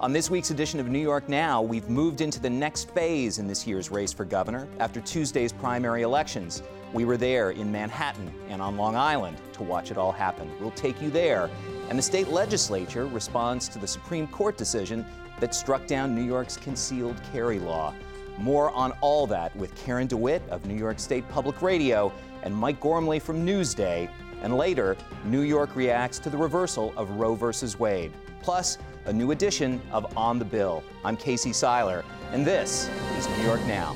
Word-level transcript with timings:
On 0.00 0.12
this 0.12 0.28
week's 0.28 0.50
edition 0.50 0.80
of 0.80 0.88
New 0.88 0.98
York 0.98 1.28
Now, 1.28 1.62
we've 1.62 1.88
moved 1.88 2.20
into 2.20 2.40
the 2.40 2.50
next 2.50 2.90
phase 2.90 3.38
in 3.38 3.46
this 3.46 3.64
year's 3.64 3.92
race 3.92 4.12
for 4.12 4.24
governor 4.24 4.66
after 4.80 5.00
Tuesday's 5.00 5.52
primary 5.52 6.02
elections. 6.02 6.64
We 6.92 7.04
were 7.04 7.16
there 7.16 7.52
in 7.52 7.70
Manhattan 7.70 8.34
and 8.48 8.60
on 8.60 8.76
Long 8.76 8.96
Island 8.96 9.36
to 9.52 9.62
watch 9.62 9.92
it 9.92 9.96
all 9.96 10.10
happen. 10.10 10.50
We'll 10.58 10.72
take 10.72 11.00
you 11.00 11.10
there. 11.10 11.48
And 11.88 11.96
the 11.96 12.02
state 12.02 12.26
legislature 12.26 13.06
responds 13.06 13.68
to 13.68 13.78
the 13.78 13.86
Supreme 13.86 14.26
Court 14.26 14.56
decision 14.56 15.06
that 15.38 15.54
struck 15.54 15.86
down 15.86 16.12
New 16.12 16.24
York's 16.24 16.56
concealed 16.56 17.20
carry 17.32 17.60
law. 17.60 17.94
More 18.36 18.70
on 18.70 18.90
all 19.00 19.28
that 19.28 19.54
with 19.54 19.76
Karen 19.76 20.08
DeWitt 20.08 20.42
of 20.50 20.66
New 20.66 20.74
York 20.74 20.98
State 20.98 21.26
Public 21.28 21.62
Radio 21.62 22.12
and 22.42 22.54
Mike 22.54 22.80
Gormley 22.80 23.20
from 23.20 23.46
Newsday. 23.46 24.10
And 24.42 24.56
later, 24.58 24.96
New 25.24 25.42
York 25.42 25.76
reacts 25.76 26.18
to 26.18 26.30
the 26.30 26.36
reversal 26.36 26.92
of 26.96 27.10
Roe 27.10 27.36
v. 27.36 27.52
Wade. 27.78 28.12
Plus, 28.42 28.76
a 29.06 29.12
new 29.12 29.32
edition 29.32 29.82
of 29.92 30.16
On 30.16 30.38
the 30.38 30.44
Bill. 30.46 30.82
I'm 31.04 31.16
Casey 31.16 31.52
Seiler, 31.52 32.02
and 32.32 32.44
this 32.44 32.88
is 33.18 33.28
New 33.36 33.44
York 33.44 33.60
Now. 33.66 33.94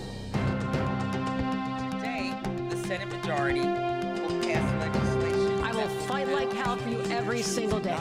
Today, 1.93 2.35
the 2.69 2.77
Senate 2.87 3.09
majority 3.09 3.61
will 3.61 4.43
pass 4.43 4.71
legislation. 4.79 5.65
I 5.65 5.73
will 5.73 5.89
fight 6.01 6.29
like 6.29 6.52
hell 6.52 6.77
for 6.77 6.91
you 6.91 7.01
every 7.05 7.41
single 7.41 7.80
day, 7.80 7.97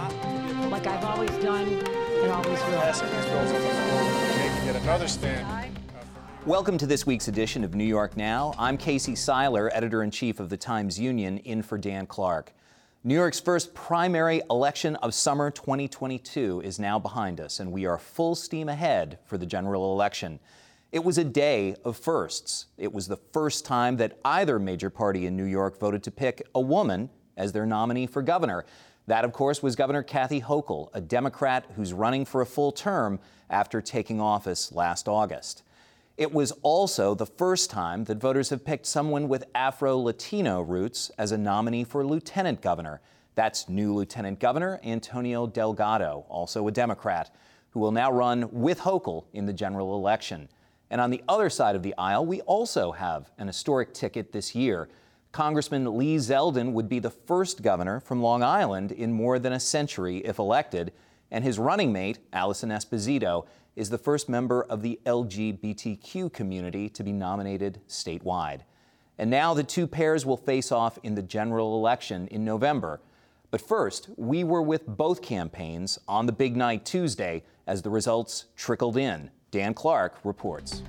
like 0.70 0.86
I've 0.86 1.06
always 1.06 1.32
done 1.42 1.66
and 1.68 2.32
always 2.32 2.60
will. 2.60 2.82
Passing 2.82 3.10
these 3.10 3.26
bills 3.26 3.52
on 3.52 3.62
the 3.62 3.70
floor, 3.70 4.04
making 4.38 4.66
yet 4.66 4.76
another 4.76 5.08
stand. 5.08 5.48
Uh, 5.48 5.64
Welcome 6.46 6.78
to 6.78 6.86
this 6.86 7.06
week's 7.06 7.30
edition 7.30 7.64
of 7.64 7.74
New 7.74 7.86
York 7.86 8.18
Now. 8.18 8.54
I'm 8.58 8.78
Casey 8.78 9.16
Seiler, 9.16 9.74
editor 9.74 10.04
in 10.04 10.12
chief 10.12 10.42
of 10.42 10.50
the 10.50 10.58
Times 10.58 11.00
Union, 11.00 11.38
in 11.40 11.62
for 11.62 11.78
Dan 11.78 12.06
Clark. 12.06 12.52
New 13.08 13.16
York's 13.16 13.40
first 13.40 13.74
primary 13.74 14.42
election 14.50 14.98
of 14.98 15.14
summer 15.14 15.50
2022 15.50 16.62
is 16.66 16.78
now 16.78 17.00
behind 17.00 17.40
us, 17.40 17.62
and 17.62 17.72
we 17.72 17.86
are 17.86 17.98
full 17.98 18.36
steam 18.36 18.68
ahead 18.68 19.18
for 19.24 19.38
the 19.38 19.46
general 19.46 19.94
election. 19.94 20.42
It 20.92 21.06
was 21.06 21.18
a 21.18 21.24
day 21.24 21.78
of 21.86 21.96
firsts. 21.96 22.66
It 22.78 22.92
was 22.92 23.08
the 23.08 23.16
first 23.16 23.64
time 23.64 23.96
that 23.96 24.20
either 24.26 24.60
major 24.60 24.90
party 24.90 25.26
in 25.26 25.38
New 25.38 25.46
York 25.46 25.80
voted 25.80 26.04
to 26.04 26.12
pick 26.12 26.46
a 26.54 26.60
woman 26.60 27.10
as 27.38 27.54
their 27.54 27.66
nominee 27.66 28.08
for 28.08 28.22
governor. 28.22 28.66
That, 29.06 29.24
of 29.24 29.32
course, 29.32 29.64
was 29.64 29.78
Governor 29.78 30.04
Kathy 30.04 30.42
Hochul, 30.42 30.90
a 30.94 31.00
Democrat 31.00 31.66
who's 31.78 31.94
running 31.94 32.26
for 32.26 32.42
a 32.42 32.46
full 32.46 32.74
term 32.74 33.22
after 33.50 33.80
taking 33.80 34.20
office 34.20 34.74
last 34.74 35.08
August. 35.08 35.64
It 36.18 36.34
was 36.34 36.52
also 36.64 37.14
the 37.14 37.28
first 37.28 37.70
time 37.70 38.06
that 38.06 38.18
voters 38.18 38.50
have 38.50 38.66
picked 38.66 38.88
someone 38.88 39.30
with 39.30 39.46
Afro 39.54 40.00
Latino 40.00 40.62
roots 40.62 41.12
as 41.20 41.32
a 41.32 41.38
nominee 41.38 41.84
for 41.84 42.04
lieutenant 42.04 42.60
governor. 42.60 43.02
That's 43.36 43.70
new 43.70 43.94
Lieutenant 43.94 44.40
Governor 44.40 44.80
Antonio 44.84 45.46
Delgado, 45.46 46.26
also 46.28 46.68
a 46.68 46.72
Democrat, 46.72 47.30
who 47.70 47.80
will 47.80 47.92
now 47.92 48.12
run 48.12 48.50
with 48.52 48.80
Hochul 48.80 49.26
in 49.32 49.46
the 49.46 49.54
general 49.54 49.94
election. 49.94 50.50
And 50.90 51.00
on 51.00 51.12
the 51.12 51.22
other 51.30 51.52
side 51.52 51.76
of 51.76 51.84
the 51.84 51.94
aisle, 52.00 52.26
we 52.26 52.42
also 52.42 52.94
have 52.94 53.30
an 53.38 53.46
historic 53.46 53.94
ticket 53.94 54.32
this 54.32 54.56
year. 54.56 54.90
Congressman 55.32 56.00
Lee 56.00 56.16
Zeldin 56.16 56.72
would 56.72 56.90
be 56.90 56.98
the 56.98 57.12
first 57.12 57.62
governor 57.62 58.00
from 58.00 58.24
Long 58.24 58.42
Island 58.42 58.92
in 58.92 59.14
more 59.14 59.38
than 59.38 59.54
a 59.54 59.60
century 59.60 60.18
if 60.26 60.40
elected, 60.40 60.94
and 61.30 61.44
his 61.44 61.60
running 61.60 61.94
mate, 61.94 62.18
Alison 62.34 62.70
Esposito, 62.70 63.46
is 63.78 63.92
the 63.92 63.98
first 63.98 64.28
member 64.28 64.64
of 64.64 64.82
the 64.82 65.00
LGBTQ 65.06 66.34
community 66.34 66.90
to 66.90 67.04
be 67.04 67.14
nominated 67.14 67.80
statewide. 67.88 68.62
And 69.20 69.30
now 69.30 69.54
the 69.54 69.64
two 69.64 69.86
pairs 69.86 70.26
will 70.26 70.36
face 70.36 70.72
off 70.72 70.98
in 71.04 71.14
the 71.14 71.22
general 71.22 71.78
election 71.78 72.28
in 72.28 72.44
November. 72.44 73.00
But 73.52 73.62
first, 73.62 74.10
we 74.18 74.44
were 74.44 74.64
with 74.64 74.88
both 74.88 75.22
campaigns 75.22 76.00
on 76.08 76.26
the 76.26 76.32
big 76.32 76.58
night 76.58 76.86
Tuesday 76.86 77.44
as 77.68 77.84
the 77.84 77.92
results 77.92 78.46
trickled 78.56 78.98
in. 78.98 79.30
Dan 79.52 79.76
Clark 79.76 80.18
reports. 80.24 80.82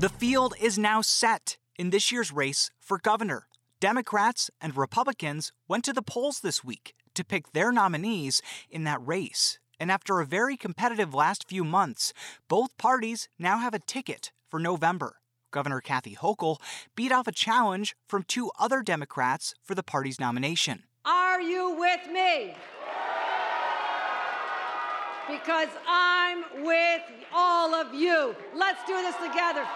The 0.00 0.08
field 0.08 0.54
is 0.60 0.78
now 0.78 1.00
set 1.00 1.58
in 1.76 1.90
this 1.90 2.10
year's 2.10 2.32
race 2.32 2.72
for 2.80 2.98
governor. 2.98 3.46
Democrats 3.78 4.50
and 4.60 4.76
Republicans 4.76 5.52
went 5.68 5.84
to 5.84 5.92
the 5.92 6.02
polls 6.02 6.40
this 6.40 6.64
week 6.64 6.94
to 7.14 7.24
pick 7.24 7.52
their 7.52 7.70
nominees 7.70 8.42
in 8.68 8.82
that 8.84 9.04
race. 9.06 9.58
And 9.82 9.90
after 9.90 10.20
a 10.20 10.24
very 10.24 10.56
competitive 10.56 11.12
last 11.12 11.48
few 11.48 11.64
months, 11.64 12.12
both 12.46 12.78
parties 12.78 13.28
now 13.36 13.58
have 13.58 13.74
a 13.74 13.80
ticket 13.80 14.30
for 14.48 14.60
November. 14.60 15.16
Governor 15.50 15.80
Kathy 15.80 16.14
Hochul 16.14 16.58
beat 16.94 17.10
off 17.10 17.26
a 17.26 17.32
challenge 17.32 17.96
from 18.06 18.22
two 18.22 18.52
other 18.60 18.82
Democrats 18.82 19.54
for 19.60 19.74
the 19.74 19.82
party's 19.82 20.20
nomination. 20.20 20.84
Are 21.04 21.40
you 21.40 21.74
with 21.74 22.06
me? 22.12 22.54
Because 25.28 25.70
I'm 25.88 26.44
with 26.62 27.02
all 27.34 27.74
of 27.74 27.92
you. 27.92 28.36
Let's 28.54 28.84
do 28.86 28.94
this 29.02 29.16
together. 29.16 29.66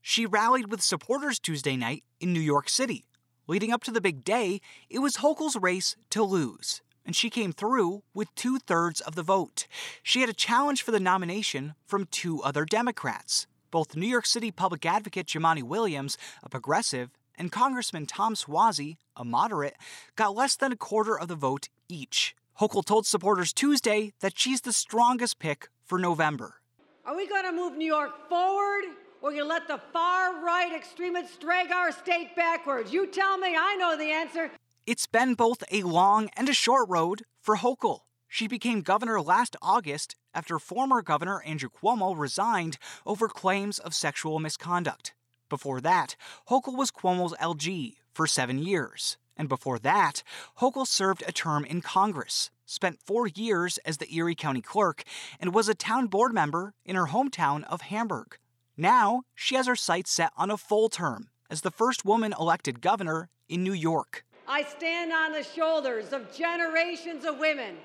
She 0.00 0.26
rallied 0.26 0.70
with 0.70 0.80
supporters 0.80 1.40
Tuesday 1.40 1.76
night 1.76 2.04
in 2.20 2.32
New 2.32 2.38
York 2.38 2.68
City. 2.68 3.08
Leading 3.48 3.72
up 3.72 3.82
to 3.82 3.90
the 3.90 4.00
big 4.00 4.22
day, 4.22 4.60
it 4.88 5.00
was 5.00 5.16
Hochul's 5.16 5.56
race 5.56 5.96
to 6.10 6.22
lose 6.22 6.82
and 7.06 7.16
she 7.16 7.30
came 7.30 7.52
through 7.52 8.02
with 8.12 8.34
two 8.34 8.58
thirds 8.58 9.00
of 9.00 9.14
the 9.14 9.22
vote. 9.22 9.66
She 10.02 10.20
had 10.20 10.28
a 10.28 10.34
challenge 10.34 10.82
for 10.82 10.90
the 10.90 11.00
nomination 11.00 11.74
from 11.86 12.08
two 12.10 12.42
other 12.42 12.64
Democrats. 12.64 13.46
Both 13.70 13.96
New 13.96 14.06
York 14.06 14.26
City 14.26 14.50
public 14.50 14.84
advocate 14.84 15.28
Jumaane 15.28 15.62
Williams, 15.62 16.18
a 16.42 16.48
progressive, 16.48 17.10
and 17.38 17.52
Congressman 17.52 18.06
Tom 18.06 18.34
Suozzi, 18.34 18.96
a 19.16 19.24
moderate, 19.24 19.76
got 20.16 20.34
less 20.34 20.56
than 20.56 20.72
a 20.72 20.76
quarter 20.76 21.18
of 21.18 21.28
the 21.28 21.34
vote 21.36 21.68
each. 21.88 22.34
Hochul 22.60 22.84
told 22.84 23.06
supporters 23.06 23.52
Tuesday 23.52 24.12
that 24.20 24.38
she's 24.38 24.62
the 24.62 24.72
strongest 24.72 25.38
pick 25.38 25.68
for 25.84 25.98
November. 25.98 26.56
Are 27.04 27.16
we 27.16 27.28
going 27.28 27.44
to 27.44 27.52
move 27.52 27.76
New 27.76 27.86
York 27.86 28.28
forward 28.28 28.84
or 29.22 29.30
are 29.30 29.32
you 29.32 29.40
going 29.40 29.48
to 29.48 29.54
let 29.54 29.68
the 29.68 29.80
far 29.92 30.42
right 30.44 30.72
extremists 30.74 31.36
drag 31.36 31.70
our 31.70 31.92
state 31.92 32.34
backwards? 32.34 32.92
You 32.92 33.06
tell 33.06 33.38
me, 33.38 33.54
I 33.58 33.76
know 33.76 33.96
the 33.96 34.10
answer. 34.10 34.50
It's 34.86 35.06
been 35.06 35.34
both 35.34 35.64
a 35.72 35.82
long 35.82 36.30
and 36.36 36.48
a 36.48 36.52
short 36.54 36.88
road 36.88 37.24
for 37.40 37.56
Hochul. 37.56 38.02
She 38.28 38.46
became 38.46 38.82
governor 38.82 39.20
last 39.20 39.56
August 39.60 40.14
after 40.32 40.60
former 40.60 41.02
Governor 41.02 41.42
Andrew 41.42 41.68
Cuomo 41.68 42.16
resigned 42.16 42.78
over 43.04 43.26
claims 43.26 43.80
of 43.80 43.94
sexual 43.94 44.38
misconduct. 44.38 45.12
Before 45.48 45.80
that, 45.80 46.14
Hochul 46.48 46.76
was 46.76 46.92
Cuomo's 46.92 47.34
LG 47.40 47.94
for 48.14 48.28
seven 48.28 48.60
years. 48.60 49.16
And 49.36 49.48
before 49.48 49.80
that, 49.80 50.22
Hochul 50.60 50.86
served 50.86 51.24
a 51.26 51.32
term 51.32 51.64
in 51.64 51.80
Congress, 51.80 52.50
spent 52.64 53.02
four 53.04 53.26
years 53.26 53.78
as 53.78 53.96
the 53.96 54.14
Erie 54.14 54.36
County 54.36 54.62
clerk, 54.62 55.02
and 55.40 55.52
was 55.52 55.68
a 55.68 55.74
town 55.74 56.06
board 56.06 56.32
member 56.32 56.74
in 56.84 56.94
her 56.94 57.06
hometown 57.06 57.64
of 57.64 57.80
Hamburg. 57.80 58.38
Now, 58.76 59.22
she 59.34 59.56
has 59.56 59.66
her 59.66 59.74
sights 59.74 60.12
set 60.12 60.30
on 60.36 60.48
a 60.48 60.56
full 60.56 60.88
term 60.88 61.30
as 61.50 61.62
the 61.62 61.72
first 61.72 62.04
woman 62.04 62.32
elected 62.38 62.80
governor 62.80 63.30
in 63.48 63.64
New 63.64 63.72
York. 63.72 64.24
I 64.48 64.62
stand 64.62 65.12
on 65.12 65.32
the 65.32 65.42
shoulders 65.42 66.12
of 66.12 66.32
generations 66.34 67.24
of 67.24 67.38
women. 67.38 67.76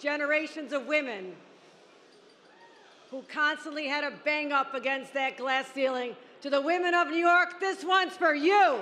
Generations 0.00 0.72
of 0.72 0.86
women 0.86 1.34
who 3.10 3.22
constantly 3.22 3.86
had 3.86 4.02
to 4.02 4.16
bang 4.24 4.52
up 4.52 4.74
against 4.74 5.14
that 5.14 5.36
glass 5.36 5.66
ceiling. 5.72 6.16
To 6.42 6.50
the 6.50 6.60
women 6.60 6.94
of 6.94 7.08
New 7.08 7.16
York, 7.16 7.60
this 7.60 7.84
one's 7.84 8.12
for 8.12 8.34
you. 8.34 8.80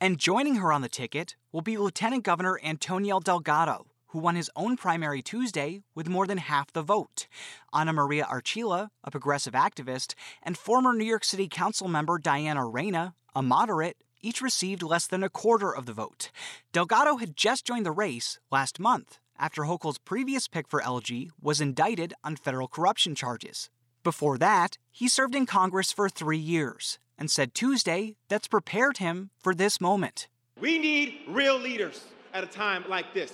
And 0.00 0.18
joining 0.18 0.56
her 0.56 0.72
on 0.72 0.82
the 0.82 0.88
ticket 0.88 1.36
will 1.52 1.62
be 1.62 1.76
Lieutenant 1.76 2.24
Governor 2.24 2.58
Antonio 2.62 3.20
Delgado, 3.20 3.86
who 4.08 4.18
won 4.18 4.36
his 4.36 4.50
own 4.56 4.76
primary 4.76 5.22
Tuesday 5.22 5.82
with 5.94 6.08
more 6.08 6.26
than 6.26 6.38
half 6.38 6.72
the 6.72 6.82
vote. 6.82 7.26
Ana 7.72 7.92
Maria 7.92 8.24
Archila, 8.24 8.88
a 9.04 9.10
progressive 9.10 9.54
activist, 9.54 10.14
and 10.42 10.56
former 10.56 10.92
New 10.92 11.04
York 11.04 11.24
City 11.24 11.48
Council 11.48 11.88
member 11.88 12.18
Diana 12.18 12.64
Reyna, 12.64 13.14
a 13.34 13.42
moderate, 13.42 13.96
each 14.22 14.40
received 14.40 14.82
less 14.82 15.06
than 15.06 15.22
a 15.22 15.28
quarter 15.28 15.74
of 15.74 15.86
the 15.86 15.92
vote. 15.92 16.30
Delgado 16.72 17.16
had 17.16 17.36
just 17.36 17.66
joined 17.66 17.84
the 17.84 17.90
race 17.90 18.38
last 18.50 18.80
month 18.80 19.18
after 19.38 19.62
Hochul's 19.62 19.98
previous 19.98 20.46
pick 20.48 20.68
for 20.68 20.80
LG 20.80 21.30
was 21.40 21.60
indicted 21.60 22.14
on 22.22 22.36
federal 22.36 22.68
corruption 22.68 23.14
charges. 23.14 23.70
Before 24.04 24.38
that, 24.38 24.78
he 24.90 25.08
served 25.08 25.34
in 25.34 25.46
Congress 25.46 25.92
for 25.92 26.08
three 26.08 26.38
years 26.38 26.98
and 27.18 27.30
said 27.30 27.54
Tuesday 27.54 28.16
that's 28.28 28.48
prepared 28.48 28.98
him 28.98 29.30
for 29.38 29.54
this 29.54 29.80
moment. 29.80 30.28
We 30.60 30.78
need 30.78 31.20
real 31.28 31.58
leaders 31.58 32.04
at 32.32 32.44
a 32.44 32.46
time 32.46 32.84
like 32.88 33.12
this. 33.14 33.32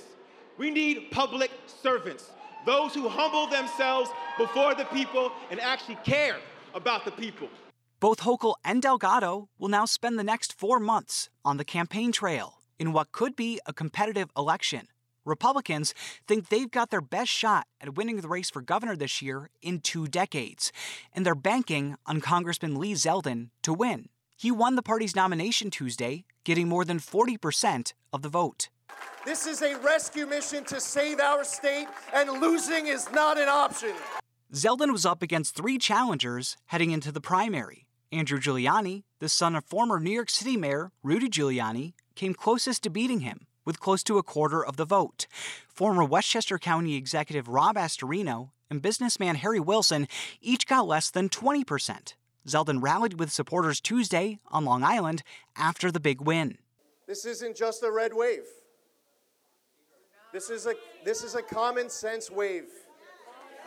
We 0.57 0.71
need 0.71 1.11
public 1.11 1.51
servants, 1.67 2.31
those 2.67 2.95
who 2.95 3.09
humble 3.09 3.47
themselves 3.47 4.11
before 4.37 4.75
the 4.75 4.85
people 4.87 5.33
and 5.51 5.61
actually 5.61 5.99
care 6.05 6.37
about 6.75 7.05
the 7.05 7.12
people. 7.12 7.49
Both 8.00 8.21
Hochul 8.21 8.55
and 8.65 8.81
Delgado 8.81 9.49
will 9.59 9.69
now 9.69 9.85
spend 9.85 10.21
the 10.21 10.25
next 10.25 10.56
four 10.56 10.79
months 10.79 11.31
on 11.45 11.56
the 11.56 11.65
campaign 11.65 12.12
trail 12.12 12.61
in 12.79 12.93
what 12.93 13.11
could 13.11 13.35
be 13.35 13.59
a 13.67 13.73
competitive 13.73 14.31
election. 14.37 14.87
Republicans 15.25 15.95
think 16.25 16.49
they've 16.49 16.71
got 16.71 16.91
their 16.91 17.00
best 17.00 17.33
shot 17.33 17.67
at 17.81 17.97
winning 17.97 18.21
the 18.21 18.29
race 18.29 18.50
for 18.50 18.62
governor 18.62 18.95
this 18.95 19.21
year 19.21 19.50
in 19.62 19.81
two 19.81 20.06
decades, 20.06 20.71
and 21.12 21.27
they're 21.27 21.35
banking 21.35 21.97
on 22.06 22.21
Congressman 22.21 22.79
Lee 22.79 22.93
Zeldin 22.93 23.49
to 23.62 23.75
win. 23.75 24.09
He 24.37 24.53
won 24.53 24.77
the 24.77 24.83
party's 24.83 25.17
nomination 25.17 25.69
Tuesday, 25.69 26.25
getting 26.45 26.69
more 26.69 26.85
than 26.85 27.00
40% 27.00 27.95
of 28.12 28.23
the 28.23 28.29
vote. 28.29 28.69
This 29.25 29.45
is 29.45 29.61
a 29.61 29.77
rescue 29.79 30.25
mission 30.25 30.62
to 30.67 30.81
save 30.81 31.19
our 31.19 31.43
state, 31.43 31.89
and 32.15 32.31
losing 32.41 32.87
is 32.87 33.11
not 33.11 33.39
an 33.39 33.49
option. 33.49 33.95
Zeldin 34.55 34.93
was 34.93 35.05
up 35.05 35.21
against 35.21 35.56
three 35.56 35.79
challengers 35.79 36.56
heading 36.67 36.93
into 36.93 37.11
the 37.11 37.21
primary. 37.21 37.88
Andrew 38.11 38.39
Giuliani, 38.39 39.03
the 39.19 39.29
son 39.29 39.55
of 39.55 39.65
former 39.65 40.01
New 40.01 40.11
York 40.11 40.31
City 40.31 40.57
Mayor 40.57 40.93
Rudy 41.03 41.29
Giuliani, 41.29 41.93
came 42.15 42.33
closest 42.33 42.83
to 42.85 42.91
beating 42.91 43.21
him 43.21 43.47
with 43.67 43.81
close 43.81 44.03
to 44.05 44.17
a 44.17 44.23
quarter 44.23 44.65
of 44.65 44.77
the 44.77 44.87
vote. 44.87 45.27
Former 45.69 46.03
Westchester 46.03 46.59
County 46.59 46.97
Executive 46.97 47.49
Rob 47.49 47.77
Astorino 47.77 48.51
and 48.71 48.81
businessman 48.81 49.37
Harry 49.37 49.61
Wilson 49.61 50.09
each 50.41 50.67
got 50.67 50.87
less 50.87 51.11
than 51.11 51.29
20%. 51.29 52.15
Zeldin 52.47 52.83
rallied 52.83 53.19
with 53.19 53.31
supporters 53.31 53.79
Tuesday 53.79 54.39
on 54.49 54.65
Long 54.65 54.83
Island 54.83 55.23
after 55.55 55.91
the 55.91 56.01
big 56.01 56.23
win. 56.23 56.57
This 57.07 57.27
isn't 57.27 57.57
just 57.57 57.83
a 57.83 57.91
red 57.91 58.13
wave. 58.15 58.45
This 60.33 60.49
is 60.49 60.67
a 60.67 60.75
this 61.05 61.23
is 61.23 61.35
a 61.35 61.43
common 61.43 61.91
sense 61.91 62.31
wave. 62.31 62.69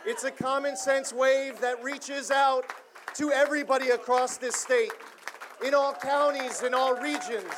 It's 0.04 0.24
a 0.24 0.30
common 0.30 0.76
sense 0.76 1.12
wave 1.12 1.60
that 1.60 1.82
reaches 1.82 2.30
out 2.30 2.72
to 3.14 3.30
everybody 3.30 3.90
across 3.90 4.36
this 4.38 4.56
state, 4.56 4.92
in 5.64 5.74
all 5.74 5.92
counties, 5.94 6.62
in 6.62 6.74
all 6.74 6.94
regions. 6.96 7.52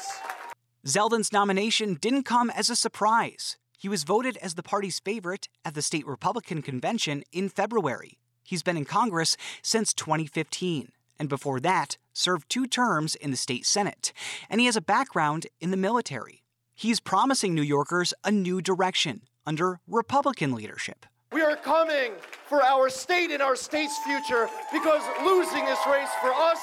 Zeldin's 0.86 1.32
nomination 1.32 1.94
didn't 1.94 2.24
come 2.24 2.50
as 2.50 2.68
a 2.68 2.76
surprise. 2.76 3.56
He 3.78 3.88
was 3.88 4.04
voted 4.04 4.36
as 4.38 4.54
the 4.54 4.62
party's 4.62 5.00
favorite 5.00 5.48
at 5.64 5.74
the 5.74 5.82
state 5.82 6.06
Republican 6.06 6.62
convention 6.62 7.22
in 7.32 7.48
February. 7.48 8.18
He's 8.42 8.62
been 8.62 8.76
in 8.76 8.84
Congress 8.84 9.36
since 9.62 9.94
2015, 9.94 10.92
and 11.18 11.28
before 11.28 11.60
that, 11.60 11.96
served 12.12 12.48
two 12.48 12.66
terms 12.66 13.14
in 13.14 13.30
the 13.30 13.36
state 13.36 13.64
Senate. 13.64 14.12
And 14.50 14.60
he 14.60 14.66
has 14.66 14.76
a 14.76 14.82
background 14.82 15.46
in 15.60 15.70
the 15.70 15.76
military. 15.76 16.42
He's 16.74 17.00
promising 17.00 17.54
New 17.54 17.62
Yorkers 17.62 18.12
a 18.24 18.30
new 18.30 18.60
direction 18.60 19.22
under 19.46 19.80
Republican 19.86 20.54
leadership. 20.54 21.06
We 21.34 21.42
are 21.42 21.56
coming 21.56 22.12
for 22.46 22.62
our 22.62 22.88
state 22.88 23.32
and 23.32 23.42
our 23.42 23.56
state's 23.56 23.98
future 24.04 24.48
because 24.72 25.02
losing 25.24 25.64
this 25.64 25.80
race 25.84 26.10
for 26.20 26.32
us 26.32 26.60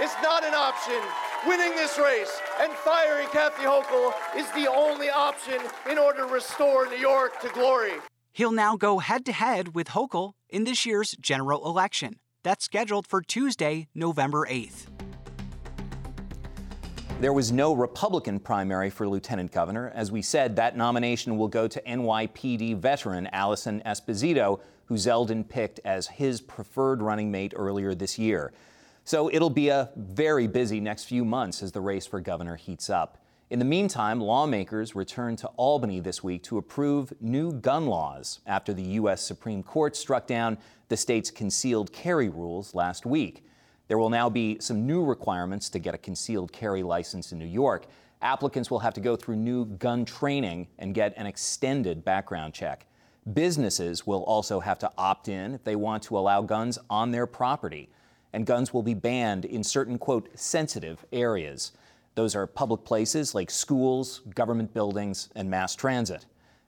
is 0.00 0.12
not 0.22 0.44
an 0.44 0.54
option. 0.54 1.00
Winning 1.44 1.74
this 1.74 1.98
race 1.98 2.30
and 2.60 2.72
firing 2.72 3.26
Kathy 3.32 3.64
Hochul 3.64 4.12
is 4.36 4.48
the 4.52 4.70
only 4.70 5.10
option 5.10 5.60
in 5.90 5.98
order 5.98 6.20
to 6.20 6.32
restore 6.32 6.86
New 6.86 6.98
York 6.98 7.40
to 7.40 7.48
glory. 7.48 7.94
He'll 8.32 8.52
now 8.52 8.76
go 8.76 9.00
head 9.00 9.24
to 9.26 9.32
head 9.32 9.74
with 9.74 9.88
Hochul 9.88 10.34
in 10.48 10.62
this 10.62 10.86
year's 10.86 11.16
general 11.20 11.66
election. 11.66 12.20
That's 12.44 12.64
scheduled 12.64 13.08
for 13.08 13.22
Tuesday, 13.22 13.88
November 13.92 14.46
8th. 14.48 14.86
There 17.22 17.32
was 17.32 17.52
no 17.52 17.72
Republican 17.72 18.40
primary 18.40 18.90
for 18.90 19.08
lieutenant 19.08 19.52
governor. 19.52 19.92
As 19.94 20.10
we 20.10 20.22
said, 20.22 20.56
that 20.56 20.76
nomination 20.76 21.38
will 21.38 21.46
go 21.46 21.68
to 21.68 21.80
NYPD 21.82 22.78
veteran 22.78 23.28
Alison 23.28 23.80
Esposito, 23.86 24.58
who 24.86 24.96
Zeldin 24.96 25.48
picked 25.48 25.78
as 25.84 26.08
his 26.08 26.40
preferred 26.40 27.00
running 27.00 27.30
mate 27.30 27.52
earlier 27.54 27.94
this 27.94 28.18
year. 28.18 28.52
So 29.04 29.30
it'll 29.32 29.50
be 29.50 29.68
a 29.68 29.90
very 29.94 30.48
busy 30.48 30.80
next 30.80 31.04
few 31.04 31.24
months 31.24 31.62
as 31.62 31.70
the 31.70 31.80
race 31.80 32.06
for 32.06 32.18
governor 32.18 32.56
heats 32.56 32.90
up. 32.90 33.18
In 33.50 33.60
the 33.60 33.64
meantime, 33.64 34.20
lawmakers 34.20 34.96
returned 34.96 35.38
to 35.38 35.46
Albany 35.56 36.00
this 36.00 36.24
week 36.24 36.42
to 36.42 36.58
approve 36.58 37.12
new 37.20 37.52
gun 37.52 37.86
laws 37.86 38.40
after 38.48 38.74
the 38.74 38.82
U.S. 38.98 39.22
Supreme 39.22 39.62
Court 39.62 39.94
struck 39.94 40.26
down 40.26 40.58
the 40.88 40.96
state's 40.96 41.30
concealed 41.30 41.92
carry 41.92 42.28
rules 42.28 42.74
last 42.74 43.06
week. 43.06 43.44
There 43.92 43.98
will 43.98 44.08
now 44.08 44.30
be 44.30 44.56
some 44.58 44.86
new 44.86 45.04
requirements 45.04 45.68
to 45.68 45.78
get 45.78 45.94
a 45.94 45.98
concealed 45.98 46.50
carry 46.50 46.82
license 46.82 47.30
in 47.30 47.38
New 47.38 47.44
York. 47.44 47.84
Applicants 48.22 48.70
will 48.70 48.78
have 48.78 48.94
to 48.94 49.02
go 49.02 49.16
through 49.16 49.36
new 49.36 49.66
gun 49.66 50.06
training 50.06 50.68
and 50.78 50.94
get 50.94 51.12
an 51.18 51.26
extended 51.26 52.02
background 52.02 52.54
check. 52.54 52.86
Businesses 53.34 54.06
will 54.06 54.22
also 54.22 54.60
have 54.60 54.78
to 54.78 54.90
opt 54.96 55.28
in 55.28 55.52
if 55.52 55.62
they 55.64 55.76
want 55.76 56.02
to 56.04 56.16
allow 56.16 56.40
guns 56.40 56.78
on 56.88 57.10
their 57.10 57.26
property. 57.26 57.90
And 58.32 58.46
guns 58.46 58.72
will 58.72 58.82
be 58.82 58.94
banned 58.94 59.44
in 59.44 59.62
certain, 59.62 59.98
quote, 59.98 60.30
sensitive 60.36 61.04
areas. 61.12 61.72
Those 62.14 62.34
are 62.34 62.46
public 62.46 62.84
places 62.84 63.34
like 63.34 63.50
schools, 63.50 64.22
government 64.34 64.72
buildings, 64.72 65.28
and 65.36 65.50
mass 65.50 65.76
transit. 65.76 66.24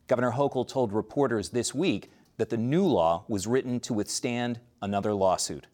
Governor 0.08 0.32
Hochul 0.32 0.68
told 0.68 0.92
reporters 0.92 1.48
this 1.48 1.74
week 1.74 2.12
that 2.36 2.50
the 2.50 2.58
new 2.58 2.84
law 2.84 3.24
was 3.28 3.46
written 3.46 3.80
to 3.80 3.94
withstand 3.94 4.60
another 4.82 5.14
lawsuit. 5.14 5.68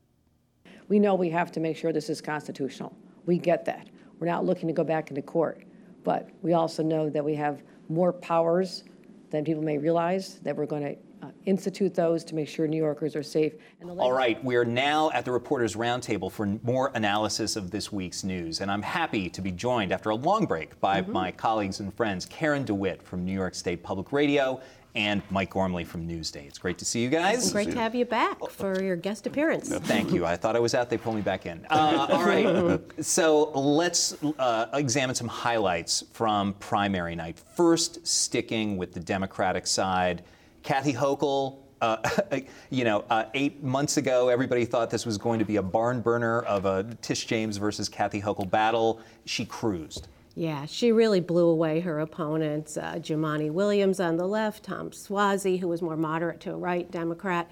We 0.90 0.98
know 0.98 1.14
we 1.14 1.30
have 1.30 1.52
to 1.52 1.60
make 1.60 1.76
sure 1.76 1.92
this 1.92 2.10
is 2.10 2.20
constitutional. 2.20 2.94
We 3.24 3.38
get 3.38 3.64
that. 3.66 3.88
We're 4.18 4.26
not 4.26 4.44
looking 4.44 4.66
to 4.66 4.74
go 4.74 4.82
back 4.82 5.08
into 5.08 5.22
court. 5.22 5.62
But 6.02 6.28
we 6.42 6.52
also 6.52 6.82
know 6.82 7.08
that 7.08 7.24
we 7.24 7.36
have 7.36 7.62
more 7.88 8.12
powers 8.12 8.82
than 9.30 9.44
people 9.44 9.62
may 9.62 9.78
realize, 9.78 10.40
that 10.40 10.56
we're 10.56 10.66
going 10.66 10.82
to 10.82 10.96
uh, 11.22 11.30
institute 11.44 11.94
those 11.94 12.24
to 12.24 12.34
make 12.34 12.48
sure 12.48 12.66
New 12.66 12.76
Yorkers 12.76 13.14
are 13.14 13.22
safe. 13.22 13.52
All 13.98 14.12
right, 14.12 14.42
we're 14.42 14.64
now 14.64 15.10
at 15.12 15.24
the 15.24 15.30
Reporters 15.30 15.76
Roundtable 15.76 16.32
for 16.32 16.58
more 16.64 16.90
analysis 16.94 17.54
of 17.54 17.70
this 17.70 17.92
week's 17.92 18.24
news. 18.24 18.60
And 18.60 18.68
I'm 18.68 18.82
happy 18.82 19.30
to 19.30 19.40
be 19.40 19.52
joined 19.52 19.92
after 19.92 20.10
a 20.10 20.16
long 20.16 20.44
break 20.44 20.80
by 20.80 21.02
mm-hmm. 21.02 21.12
my 21.12 21.30
colleagues 21.30 21.78
and 21.78 21.94
friends, 21.94 22.26
Karen 22.26 22.64
DeWitt 22.64 23.00
from 23.00 23.24
New 23.24 23.34
York 23.34 23.54
State 23.54 23.84
Public 23.84 24.10
Radio 24.10 24.60
and 24.94 25.22
Mike 25.30 25.50
Gormley 25.50 25.84
from 25.84 26.08
Newsday. 26.08 26.46
It's 26.46 26.58
great 26.58 26.78
to 26.78 26.84
see 26.84 27.02
you 27.02 27.08
guys. 27.08 27.38
It's 27.44 27.52
great 27.52 27.70
to 27.70 27.78
have 27.78 27.94
you 27.94 28.04
back 28.04 28.38
for 28.50 28.82
your 28.82 28.96
guest 28.96 29.26
appearance. 29.26 29.68
Thank 29.68 30.12
you. 30.12 30.26
I 30.26 30.36
thought 30.36 30.56
I 30.56 30.58
was 30.58 30.74
out. 30.74 30.90
They 30.90 30.98
pulled 30.98 31.16
me 31.16 31.22
back 31.22 31.46
in. 31.46 31.66
Uh, 31.80 32.06
all 32.10 32.24
right. 32.24 32.80
so 33.00 33.50
let's 33.52 34.16
uh, 34.38 34.66
examine 34.74 35.14
some 35.14 35.28
highlights 35.28 36.04
from 36.12 36.52
primary 36.54 37.14
night. 37.14 37.38
First, 37.38 38.06
sticking 38.06 38.76
with 38.76 38.92
the 38.92 39.00
Democratic 39.00 39.66
side, 39.66 40.22
Kathy 40.62 40.92
Hochul. 40.92 41.58
Uh, 41.80 41.96
you 42.70 42.84
know, 42.84 43.04
uh, 43.08 43.24
eight 43.34 43.62
months 43.62 43.96
ago, 43.96 44.28
everybody 44.28 44.64
thought 44.64 44.90
this 44.90 45.06
was 45.06 45.16
going 45.16 45.38
to 45.38 45.44
be 45.44 45.56
a 45.56 45.62
barn 45.62 46.00
burner 46.00 46.42
of 46.42 46.66
a 46.66 46.84
Tish 47.00 47.24
James 47.26 47.56
versus 47.56 47.88
Kathy 47.88 48.20
Hochul 48.20 48.50
battle. 48.50 49.00
She 49.24 49.44
cruised. 49.46 50.08
Yeah, 50.36 50.64
she 50.66 50.92
really 50.92 51.20
blew 51.20 51.46
away 51.46 51.80
her 51.80 52.00
opponents. 52.00 52.76
Uh, 52.76 52.94
Jumaane 52.94 53.50
Williams 53.50 53.98
on 53.98 54.16
the 54.16 54.26
left, 54.26 54.64
Tom 54.64 54.90
Suozzi, 54.90 55.58
who 55.58 55.68
was 55.68 55.82
more 55.82 55.96
moderate 55.96 56.40
to 56.40 56.52
a 56.52 56.56
right 56.56 56.90
Democrat, 56.90 57.50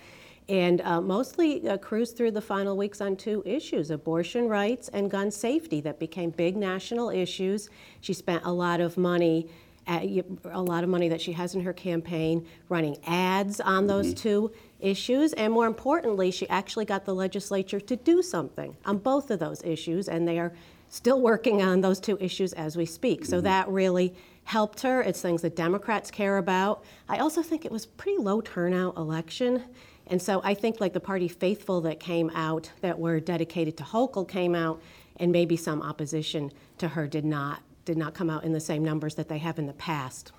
and 0.49 0.81
uh, 0.81 1.01
mostly 1.01 1.69
uh, 1.69 1.77
cruised 1.77 2.17
through 2.17 2.31
the 2.31 2.41
final 2.41 2.77
weeks 2.77 3.01
on 3.01 3.17
two 3.17 3.43
issues 3.45 3.91
abortion 3.91 4.49
rights 4.49 4.89
and 4.89 5.11
gun 5.11 5.31
safety 5.31 5.81
that 5.83 5.99
became 5.99 6.31
big 6.31 6.57
national 6.57 7.11
issues. 7.11 7.69
She 8.01 8.13
spent 8.13 8.45
a 8.45 8.53
lot 8.53 8.81
of 8.81 8.97
money. 8.97 9.49
a 9.89 10.63
lot 10.63 10.85
of 10.85 10.91
money 10.91 11.09
that 11.09 11.21
she 11.21 11.33
has 11.33 11.55
in 11.55 11.63
her 11.63 11.73
campaign 11.73 12.47
running 12.69 12.99
ads 13.07 13.59
on 13.59 13.87
those 13.87 14.09
mm-hmm. 14.09 14.23
two 14.23 14.53
issues. 14.81 15.33
And 15.33 15.51
more 15.51 15.67
importantly, 15.67 16.31
she 16.31 16.47
actually 16.51 16.85
got 16.85 17.07
the 17.07 17.15
legislature 17.15 17.81
to 17.81 17.97
do 17.97 18.23
something 18.23 18.77
on 18.85 18.99
both 18.99 19.31
of 19.31 19.39
those 19.39 19.63
issues, 19.65 20.07
and 20.09 20.29
they 20.29 20.39
are 20.39 20.53
still 20.89 21.21
working 21.21 21.63
on 21.63 21.81
those 21.81 22.01
two 22.01 22.17
issues 22.21 22.53
as 22.55 22.77
we 22.77 22.87
speak. 22.87 23.25
So 23.25 23.37
mm-hmm. 23.37 23.45
that 23.45 23.69
really 23.69 24.15
helped 24.45 24.81
her. 24.83 25.03
It's 25.03 25.21
things 25.21 25.43
that 25.43 25.55
Democrats 25.57 26.11
care 26.11 26.39
about. 26.39 26.85
I 27.09 27.19
also 27.19 27.43
think 27.43 27.65
it 27.65 27.73
was 27.73 27.87
pretty 27.87 28.19
low 28.19 28.41
turnout 28.41 28.97
election. 28.97 29.63
And 30.07 30.21
so 30.21 30.41
I 30.43 30.55
think 30.55 30.81
like 30.81 30.95
the 30.95 31.01
party 31.01 31.29
faithful 31.29 31.83
that 31.83 32.01
came 32.01 32.31
out 32.35 32.73
that 32.81 32.99
were 32.99 33.21
dedicated 33.21 33.77
to 33.77 33.85
Hochul 33.85 34.27
came 34.27 34.55
out 34.55 34.81
and 35.17 35.31
maybe 35.31 35.57
some 35.57 35.83
opposition 35.83 36.51
to 36.79 36.89
her 36.89 37.07
did 37.07 37.25
not 37.25 37.63
did 37.85 37.97
not 37.97 38.13
come 38.13 38.29
out 38.29 38.45
in 38.45 38.53
the 38.53 38.61
same 38.61 38.85
numbers 38.85 39.15
that 39.15 39.29
they 39.29 39.39
have 39.39 39.59
in 39.59 39.67
the 39.67 39.73
past. 39.73 40.33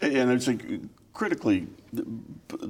And 0.00 0.30
it's 0.30 0.46
a, 0.46 0.56
critically 1.12 1.66
the, 1.92 2.04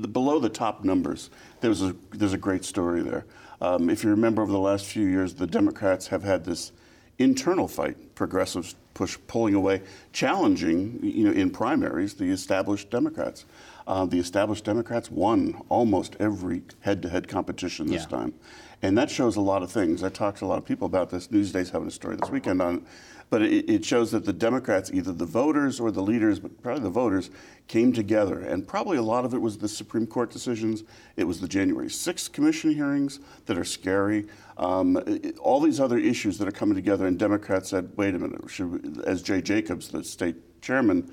below 0.08 0.38
the 0.38 0.48
top 0.48 0.84
numbers. 0.84 1.30
There's 1.60 1.82
a 1.82 1.94
there's 2.12 2.32
a 2.32 2.38
great 2.38 2.64
story 2.64 3.02
there. 3.02 3.24
Um, 3.64 3.88
if 3.88 4.04
you 4.04 4.10
remember 4.10 4.42
over 4.42 4.52
the 4.52 4.58
last 4.58 4.84
few 4.84 5.06
years, 5.06 5.32
the 5.34 5.46
Democrats 5.46 6.08
have 6.08 6.22
had 6.22 6.44
this 6.44 6.72
internal 7.18 7.66
fight, 7.66 8.14
progressives 8.14 8.74
push 8.92 9.16
pulling 9.26 9.54
away, 9.54 9.80
challenging, 10.12 11.00
you 11.02 11.24
know, 11.24 11.32
in 11.32 11.50
primaries, 11.50 12.12
the 12.12 12.26
established 12.26 12.90
Democrats. 12.90 13.46
Uh, 13.86 14.04
the 14.04 14.18
established 14.18 14.64
Democrats 14.66 15.10
won 15.10 15.62
almost 15.70 16.14
every 16.20 16.60
head-to-head 16.80 17.26
competition 17.26 17.86
this 17.86 18.02
yeah. 18.02 18.18
time, 18.18 18.34
and 18.82 18.98
that 18.98 19.10
shows 19.10 19.36
a 19.36 19.40
lot 19.40 19.62
of 19.62 19.72
things. 19.72 20.02
I 20.02 20.10
talked 20.10 20.38
to 20.40 20.44
a 20.44 20.46
lot 20.46 20.58
of 20.58 20.66
people 20.66 20.86
about 20.86 21.08
this. 21.08 21.30
Newsday's 21.30 21.70
having 21.70 21.88
a 21.88 21.90
story 21.90 22.16
this 22.16 22.30
weekend 22.30 22.60
on 22.60 22.84
but 23.30 23.42
it, 23.42 23.68
it, 23.68 23.84
shows 23.84 24.10
that 24.12 24.24
the 24.24 24.32
Democrats, 24.32 24.90
either 24.92 25.12
the 25.12 25.26
voters 25.26 25.80
or 25.80 25.90
the 25.90 26.02
leaders, 26.02 26.38
but 26.38 26.62
probably 26.62 26.82
the 26.82 26.90
voters, 26.90 27.30
came 27.66 27.92
together. 27.92 28.40
And 28.40 28.66
probably 28.66 28.96
a 28.96 29.02
lot 29.02 29.24
of 29.24 29.34
it 29.34 29.40
was 29.40 29.58
the 29.58 29.68
Supreme 29.68 30.06
Court 30.06 30.30
decisions. 30.30 30.84
It 31.16 31.24
was 31.24 31.40
the 31.40 31.48
January 31.48 31.88
6th 31.88 32.32
commission 32.32 32.72
hearings 32.72 33.20
that 33.46 33.58
are 33.58 33.64
scary. 33.64 34.26
Um, 34.58 34.96
it, 35.06 35.38
all 35.38 35.60
these 35.60 35.80
other 35.80 35.98
issues 35.98 36.38
that 36.38 36.48
are 36.48 36.52
coming 36.52 36.74
together. 36.74 37.06
And 37.06 37.18
Democrats 37.18 37.70
said, 37.70 37.90
wait 37.96 38.14
a 38.14 38.18
minute, 38.18 38.48
should, 38.48 39.02
as 39.06 39.22
Jay 39.22 39.40
Jacobs, 39.40 39.88
the 39.88 40.04
state 40.04 40.36
chairman, 40.60 41.10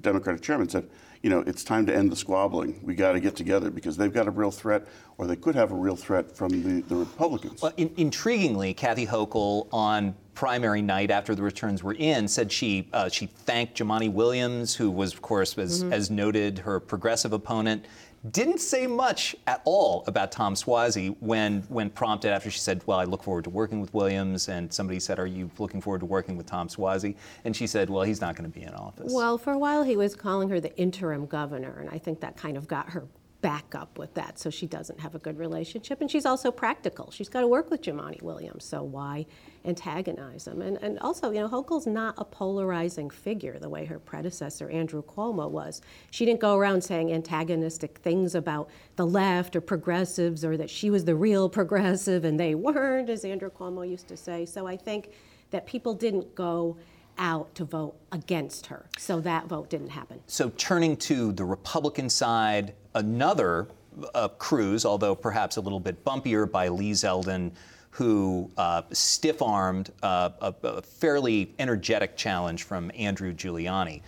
Democratic 0.00 0.42
chairman, 0.42 0.68
said, 0.68 0.88
you 1.22 1.30
know, 1.30 1.40
it's 1.46 1.64
time 1.64 1.84
to 1.86 1.94
end 1.94 2.12
the 2.12 2.16
squabbling. 2.16 2.80
We 2.82 2.94
got 2.94 3.12
to 3.12 3.20
get 3.20 3.34
together 3.34 3.70
because 3.70 3.96
they've 3.96 4.12
got 4.12 4.28
a 4.28 4.30
real 4.30 4.50
threat, 4.50 4.86
or 5.16 5.26
they 5.26 5.36
could 5.36 5.54
have 5.54 5.72
a 5.72 5.74
real 5.74 5.96
threat 5.96 6.36
from 6.36 6.50
the, 6.50 6.82
the 6.82 6.94
Republicans. 6.94 7.60
Well, 7.60 7.72
in, 7.76 7.90
intriguingly, 7.90 8.76
Kathy 8.76 9.06
Hochul 9.06 9.68
on 9.72 10.14
primary 10.38 10.80
night 10.80 11.10
after 11.10 11.34
the 11.34 11.42
returns 11.42 11.82
were 11.82 11.94
in, 11.94 12.28
said 12.28 12.52
she 12.52 12.88
uh, 12.92 13.08
she 13.08 13.26
thanked 13.26 13.76
Jumaane 13.76 14.12
Williams, 14.12 14.76
who 14.76 14.88
was, 14.88 15.12
of 15.12 15.20
course, 15.20 15.58
as, 15.58 15.82
mm-hmm. 15.82 15.92
as 15.92 16.12
noted, 16.12 16.60
her 16.60 16.78
progressive 16.78 17.32
opponent. 17.32 17.86
Didn't 18.30 18.58
say 18.60 18.86
much 18.86 19.34
at 19.48 19.60
all 19.64 20.04
about 20.06 20.30
Tom 20.30 20.54
Suozzi 20.54 21.16
when 21.18 21.62
when 21.62 21.90
prompted 21.90 22.30
after 22.30 22.52
she 22.52 22.60
said, 22.60 22.82
"Well, 22.86 23.00
I 23.00 23.04
look 23.04 23.24
forward 23.24 23.44
to 23.44 23.50
working 23.50 23.80
with 23.80 23.92
Williams." 23.92 24.48
And 24.48 24.72
somebody 24.72 25.00
said, 25.00 25.18
"Are 25.18 25.26
you 25.26 25.50
looking 25.58 25.80
forward 25.80 26.00
to 26.00 26.06
working 26.06 26.36
with 26.36 26.46
Tom 26.46 26.68
Suozzi?" 26.68 27.16
And 27.44 27.56
she 27.56 27.66
said, 27.66 27.90
"Well, 27.90 28.04
he's 28.04 28.20
not 28.20 28.36
going 28.36 28.48
to 28.48 28.56
be 28.56 28.64
in 28.64 28.74
office." 28.74 29.12
Well, 29.12 29.38
for 29.38 29.52
a 29.52 29.58
while 29.58 29.82
he 29.82 29.96
was 29.96 30.14
calling 30.14 30.48
her 30.50 30.60
the 30.60 30.76
interim 30.78 31.26
governor, 31.26 31.78
and 31.80 31.90
I 31.90 31.98
think 31.98 32.20
that 32.20 32.36
kind 32.36 32.56
of 32.56 32.68
got 32.68 32.90
her 32.90 33.08
back 33.40 33.74
up 33.74 33.98
with 33.98 34.12
that 34.14 34.36
so 34.38 34.50
she 34.50 34.66
doesn't 34.66 34.98
have 34.98 35.14
a 35.14 35.18
good 35.18 35.38
relationship. 35.38 36.00
And 36.00 36.10
she's 36.10 36.26
also 36.26 36.50
practical. 36.50 37.10
She's 37.10 37.28
got 37.28 37.42
to 37.42 37.46
work 37.46 37.70
with 37.70 37.82
Jumaane 37.82 38.20
Williams, 38.20 38.64
so 38.64 38.82
why 38.82 39.26
antagonize 39.64 40.46
him? 40.46 40.60
And, 40.60 40.76
and 40.78 40.98
also, 40.98 41.30
you 41.30 41.40
know, 41.40 41.48
Hochul's 41.48 41.86
not 41.86 42.14
a 42.18 42.24
polarizing 42.24 43.10
figure 43.10 43.58
the 43.58 43.68
way 43.68 43.84
her 43.84 43.98
predecessor, 43.98 44.68
Andrew 44.70 45.02
Cuomo, 45.02 45.48
was. 45.48 45.82
She 46.10 46.24
didn't 46.24 46.40
go 46.40 46.56
around 46.56 46.82
saying 46.82 47.12
antagonistic 47.12 47.98
things 47.98 48.34
about 48.34 48.70
the 48.96 49.06
left 49.06 49.54
or 49.54 49.60
progressives 49.60 50.44
or 50.44 50.56
that 50.56 50.70
she 50.70 50.90
was 50.90 51.04
the 51.04 51.14
real 51.14 51.48
progressive 51.48 52.24
and 52.24 52.40
they 52.40 52.54
weren't, 52.56 53.08
as 53.08 53.24
Andrew 53.24 53.50
Cuomo 53.50 53.88
used 53.88 54.08
to 54.08 54.16
say. 54.16 54.46
So 54.46 54.66
I 54.66 54.76
think 54.76 55.10
that 55.50 55.66
people 55.66 55.94
didn't 55.94 56.34
go 56.34 56.76
out 57.18 57.54
to 57.56 57.64
vote 57.64 57.96
against 58.12 58.66
her. 58.66 58.86
So 58.98 59.20
that 59.20 59.46
vote 59.46 59.70
didn't 59.70 59.90
happen. 59.90 60.20
So 60.26 60.50
turning 60.56 60.96
to 60.98 61.32
the 61.32 61.44
Republican 61.44 62.08
side, 62.08 62.74
another 62.94 63.68
uh, 64.14 64.28
cruise, 64.28 64.84
although 64.84 65.14
perhaps 65.14 65.56
a 65.56 65.60
little 65.60 65.80
bit 65.80 66.04
bumpier, 66.04 66.50
by 66.50 66.68
Lee 66.68 66.92
Zeldin, 66.92 67.52
who 67.90 68.50
uh, 68.56 68.82
stiff 68.92 69.42
armed 69.42 69.90
uh, 70.02 70.30
a, 70.40 70.54
a, 70.62 70.82
fairly 70.82 71.52
energetic 71.58 72.16
challenge 72.16 72.62
from 72.62 72.92
Andrew 72.96 73.32
Giuliani. 73.32 74.02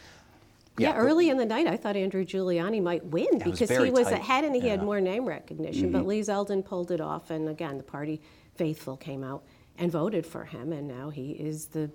Yeah, 0.79 0.91
yeah 0.91 0.97
early 0.97 1.29
in 1.29 1.37
the 1.37 1.47
night, 1.47 1.67
I 1.67 1.77
thought 1.77 1.97
Andrew 1.97 2.25
Giuliani 2.25 2.81
might 2.81 3.05
win 3.07 3.39
because 3.39 3.61
was 3.61 3.71
he 3.71 3.91
was 3.91 4.05
tight. 4.05 4.21
ahead 4.21 4.45
and 4.45 4.55
he 4.55 4.63
yeah. 4.63 4.71
had 4.71 4.83
more 4.83 5.01
name 5.01 5.25
recognition. 5.25 5.85
Mm-hmm. 5.85 5.93
But 5.93 6.07
Lee 6.07 6.21
Zeldin 6.21 6.65
pulled 6.65 6.93
it 6.93 7.01
off, 7.01 7.31
and 7.31 7.49
again, 7.49 7.79
the 7.79 7.83
party 7.83 8.21
faithful 8.55 8.97
came 8.97 9.25
out 9.25 9.43
and 9.79 9.91
voted 9.91 10.25
for 10.25 10.45
him, 10.45 10.73
and 10.73 10.87
now 10.87 11.11
he 11.11 11.33
is 11.33 11.67
the 11.67 11.91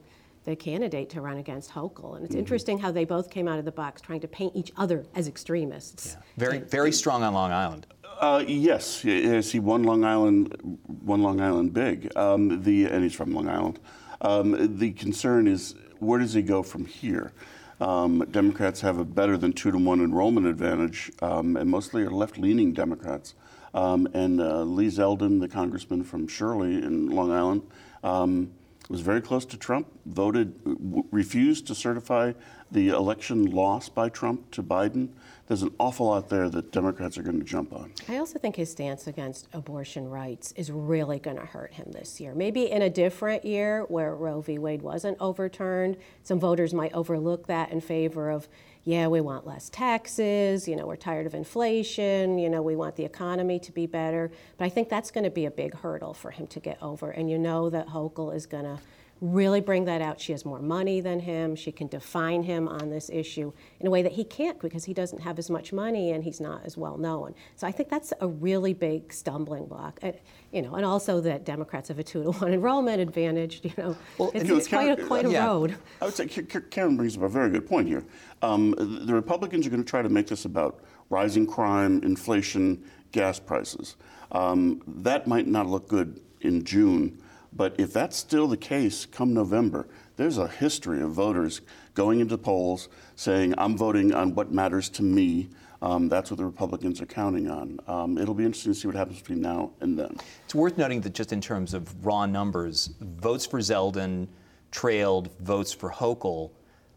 the 0.46 0.56
candidate 0.56 1.10
to 1.10 1.22
run 1.22 1.38
against 1.38 1.72
Hochul. 1.72 2.16
And 2.16 2.24
it's 2.24 2.34
mm-hmm. 2.34 2.40
interesting 2.40 2.80
how 2.80 2.92
they 2.92 3.06
both 3.06 3.30
came 3.30 3.48
out 3.48 3.60
of 3.60 3.66
the 3.66 3.72
box 3.72 4.02
trying 4.02 4.22
to 4.22 4.28
paint 4.28 4.56
each 4.56 4.72
other 4.78 5.06
as 5.16 5.28
extremists. 5.28 6.16
Yeah. 6.16 6.24
Very, 6.38 6.60
very 6.60 6.92
strong 6.92 7.24
on 7.24 7.34
Long 7.34 7.52
Island. 7.52 7.88
Uh, 8.20 8.44
yes, 8.48 9.04
I 9.06 9.42
see 9.42 9.60
one 9.60 9.84
Long 9.84 10.06
Island, 10.06 10.80
one 11.04 11.22
Long 11.22 11.42
Island 11.42 11.74
big. 11.74 12.16
Um, 12.16 12.64
the 12.64 12.86
and 12.86 13.04
he's 13.04 13.14
from 13.14 13.34
Long 13.34 13.50
Island. 13.50 13.80
Um, 14.22 14.78
the 14.78 14.92
concern 14.92 15.48
is 15.48 15.76
where 16.00 16.20
does 16.20 16.34
he 16.34 16.42
go 16.42 16.64
from 16.64 16.86
here? 16.86 17.34
Um, 17.82 18.26
Democrats 18.32 18.80
have 18.82 19.00
a 19.00 19.06
better 19.06 19.36
than 19.36 19.52
two 19.52 19.70
to 19.72 19.78
one 19.78 20.00
enrollment 20.00 20.48
advantage, 20.48 21.12
um, 21.22 21.58
and 21.58 21.70
mostly 21.70 22.04
are 22.04 22.12
left-leaning 22.12 22.72
Democrats. 22.72 23.36
Um, 23.74 24.08
and 24.14 24.40
uh, 24.40 24.64
Lee 24.64 24.88
Zeldin, 24.88 25.42
the 25.42 25.50
congressman 25.50 26.06
from 26.06 26.30
Shirley 26.30 26.76
in 26.76 27.08
Long 27.08 27.32
Island 27.32 27.64
um, 28.06 28.52
was 28.90 29.02
very 29.02 29.22
close 29.22 29.46
to 29.46 29.58
Trump, 29.58 29.88
voted, 30.06 30.64
w- 30.64 31.04
refused 31.12 31.68
to 31.68 31.76
certify 31.76 32.34
the 32.72 32.90
election 32.90 33.46
loss 33.46 33.90
by 33.90 34.10
Trump 34.10 34.52
to 34.52 34.62
Biden. 34.64 35.10
There's 35.48 35.62
an 35.62 35.76
awful 35.80 36.08
lot 36.08 36.28
there 36.28 36.50
that 36.50 36.72
Democrats 36.72 37.20
are 37.20 37.22
going 37.22 37.38
to 37.38 37.46
jump 37.46 37.72
on. 37.72 37.92
I 38.10 38.18
also 38.18 38.40
think 38.40 38.56
his 38.56 38.72
stance 38.72 39.06
against 39.06 39.48
abortion 39.54 40.10
rights 40.10 40.54
is 40.56 40.72
really 40.72 41.20
going 41.20 41.38
to 41.38 41.46
hurt 41.46 41.74
him 41.74 41.92
this 41.92 42.20
year. 42.20 42.34
Maybe 42.34 42.72
in 42.72 42.82
a 42.82 42.90
different 42.90 43.46
year 43.46 43.84
where 43.84 44.16
Roe 44.16 44.42
v. 44.42 44.58
Wade 44.58 44.82
wasn't 44.82 45.18
overturned, 45.20 45.98
some 46.24 46.40
voters 46.40 46.74
might 46.74 46.94
overlook 46.94 47.46
that 47.46 47.72
in 47.72 47.80
favor 47.80 48.32
of, 48.32 48.48
yeah, 48.86 49.06
we 49.06 49.22
want 49.22 49.46
less 49.46 49.70
taxes, 49.70 50.68
you 50.68 50.76
know, 50.76 50.88
we're 50.88 50.96
tired 50.96 51.28
of 51.28 51.36
inflation, 51.36 52.40
you 52.40 52.50
know, 52.50 52.64
we 52.64 52.76
want 52.76 52.96
the 52.96 53.06
economy 53.06 53.60
to 53.60 53.72
be 53.72 53.86
better. 53.86 54.32
But 54.58 54.66
I 54.66 54.70
think 54.70 54.90
that's 54.90 55.12
going 55.12 55.26
to 55.26 55.30
be 55.30 55.46
a 55.46 55.52
big 55.52 55.76
hurdle 55.76 56.16
for 56.16 56.32
him 56.32 56.48
to 56.48 56.60
get 56.60 56.82
over. 56.82 57.12
And 57.12 57.30
you 57.30 57.38
know 57.38 57.70
that 57.70 57.90
Hochul 57.90 58.34
is 58.34 58.48
going 58.48 58.64
to 58.64 58.80
really 59.26 59.60
bring 59.60 59.86
that 59.86 60.02
out. 60.02 60.20
She 60.20 60.32
has 60.32 60.46
more 60.46 60.60
money 60.60 61.02
than 61.02 61.20
him. 61.20 61.56
She 61.56 61.72
can 61.72 61.88
define 61.88 62.44
him 62.44 62.68
on 62.68 62.90
this 62.90 63.10
issue 63.10 63.52
in 63.80 63.88
a 63.88 63.90
way 63.90 64.02
that 64.02 64.12
he 64.12 64.24
can't 64.24 64.60
because 64.60 64.86
he 64.86 64.94
doesn't 64.94 65.20
have 65.20 65.40
as 65.40 65.50
much 65.50 65.74
money 65.74 66.12
and 66.12 66.24
he's 66.24 66.40
not 66.40 66.64
as 66.64 66.78
well 66.78 66.98
known. 66.98 67.34
So 67.56 67.66
I 67.66 67.72
think 67.72 67.90
that's 67.90 68.14
a 68.22 68.28
really 68.28 68.74
big 68.74 69.12
stumbling 69.12 69.66
block. 69.66 70.00
Uh, 70.04 70.12
you 70.52 70.62
know, 70.62 70.76
and 70.76 70.86
also 70.86 71.20
that 71.22 71.44
Democrats 71.44 71.88
have 71.90 72.00
a 72.00 72.04
two 72.04 72.24
to 72.24 72.32
one 72.32 72.54
enrollment 72.54 73.02
advantage. 73.02 73.62
You 73.64 73.74
know, 73.78 73.98
well, 74.18 74.32
it's, 74.34 74.50
it's 74.50 74.68
quite 74.68 75.00
a 75.00 75.04
quite 75.06 75.26
a 75.26 75.32
yeah. 75.32 75.46
road. 75.46 75.78
I 76.02 76.06
would 76.06 76.14
say 76.14 76.28
Karen 76.28 76.96
brings 76.96 77.18
up 77.18 77.24
a 77.24 77.30
very 77.30 77.50
good 77.50 77.68
point 77.68 77.88
here. 77.88 78.06
Um, 78.42 78.76
the 78.78 79.14
Republicans 79.14 79.66
are 79.66 79.70
going 79.70 79.84
to 79.84 79.90
try 79.90 80.02
to 80.02 80.10
make 80.10 80.28
this 80.28 80.46
about 80.46 80.84
rising 81.10 81.48
crime, 81.48 82.02
inflation, 82.04 82.84
gas 83.12 83.40
prices. 83.40 83.96
Um, 84.32 84.82
that 84.88 85.28
might 85.28 85.48
not 85.48 85.68
look 85.68 85.88
good 85.88 86.20
in 86.42 86.64
June 86.64 87.22
but 87.56 87.74
if 87.78 87.94
that's 87.94 88.18
still 88.18 88.48
the 88.48 88.58
case 88.58 89.06
come 89.06 89.34
November, 89.34 89.88
there's 90.18 90.38
a 90.38 90.48
history 90.48 91.02
of 91.02 91.12
voters 91.12 91.62
going 91.94 92.20
into 92.20 92.38
polls 92.38 92.90
saying, 93.16 93.54
I'm 93.58 93.78
voting 93.78 94.14
on 94.14 94.36
what 94.36 94.52
matters 94.52 94.90
to 94.90 95.04
me. 95.04 95.50
Um, 95.82 96.10
that's 96.10 96.32
what 96.32 96.38
the 96.38 96.46
Republicans 96.46 97.02
are 97.02 97.06
counting 97.06 97.50
on. 97.50 97.80
Um, 97.88 98.18
it'll 98.18 98.34
be 98.34 98.46
interesting 98.46 98.74
to 98.74 98.80
see 98.80 98.88
what 98.88 98.96
happens 98.96 99.20
between 99.20 99.42
now 99.42 99.72
and 99.82 99.98
then. 99.98 100.18
It's 100.44 100.56
worth 100.56 100.78
noting 100.78 101.02
that 101.02 101.14
just 101.14 101.32
in 101.32 101.42
terms 101.42 101.74
of 101.74 102.06
raw 102.06 102.26
numbers, 102.26 102.90
votes 103.00 103.46
for 103.46 103.60
Zeldin 103.60 104.28
trailed 104.72 105.30
votes 105.40 105.72
for 105.72 105.90
Hochul 105.90 106.52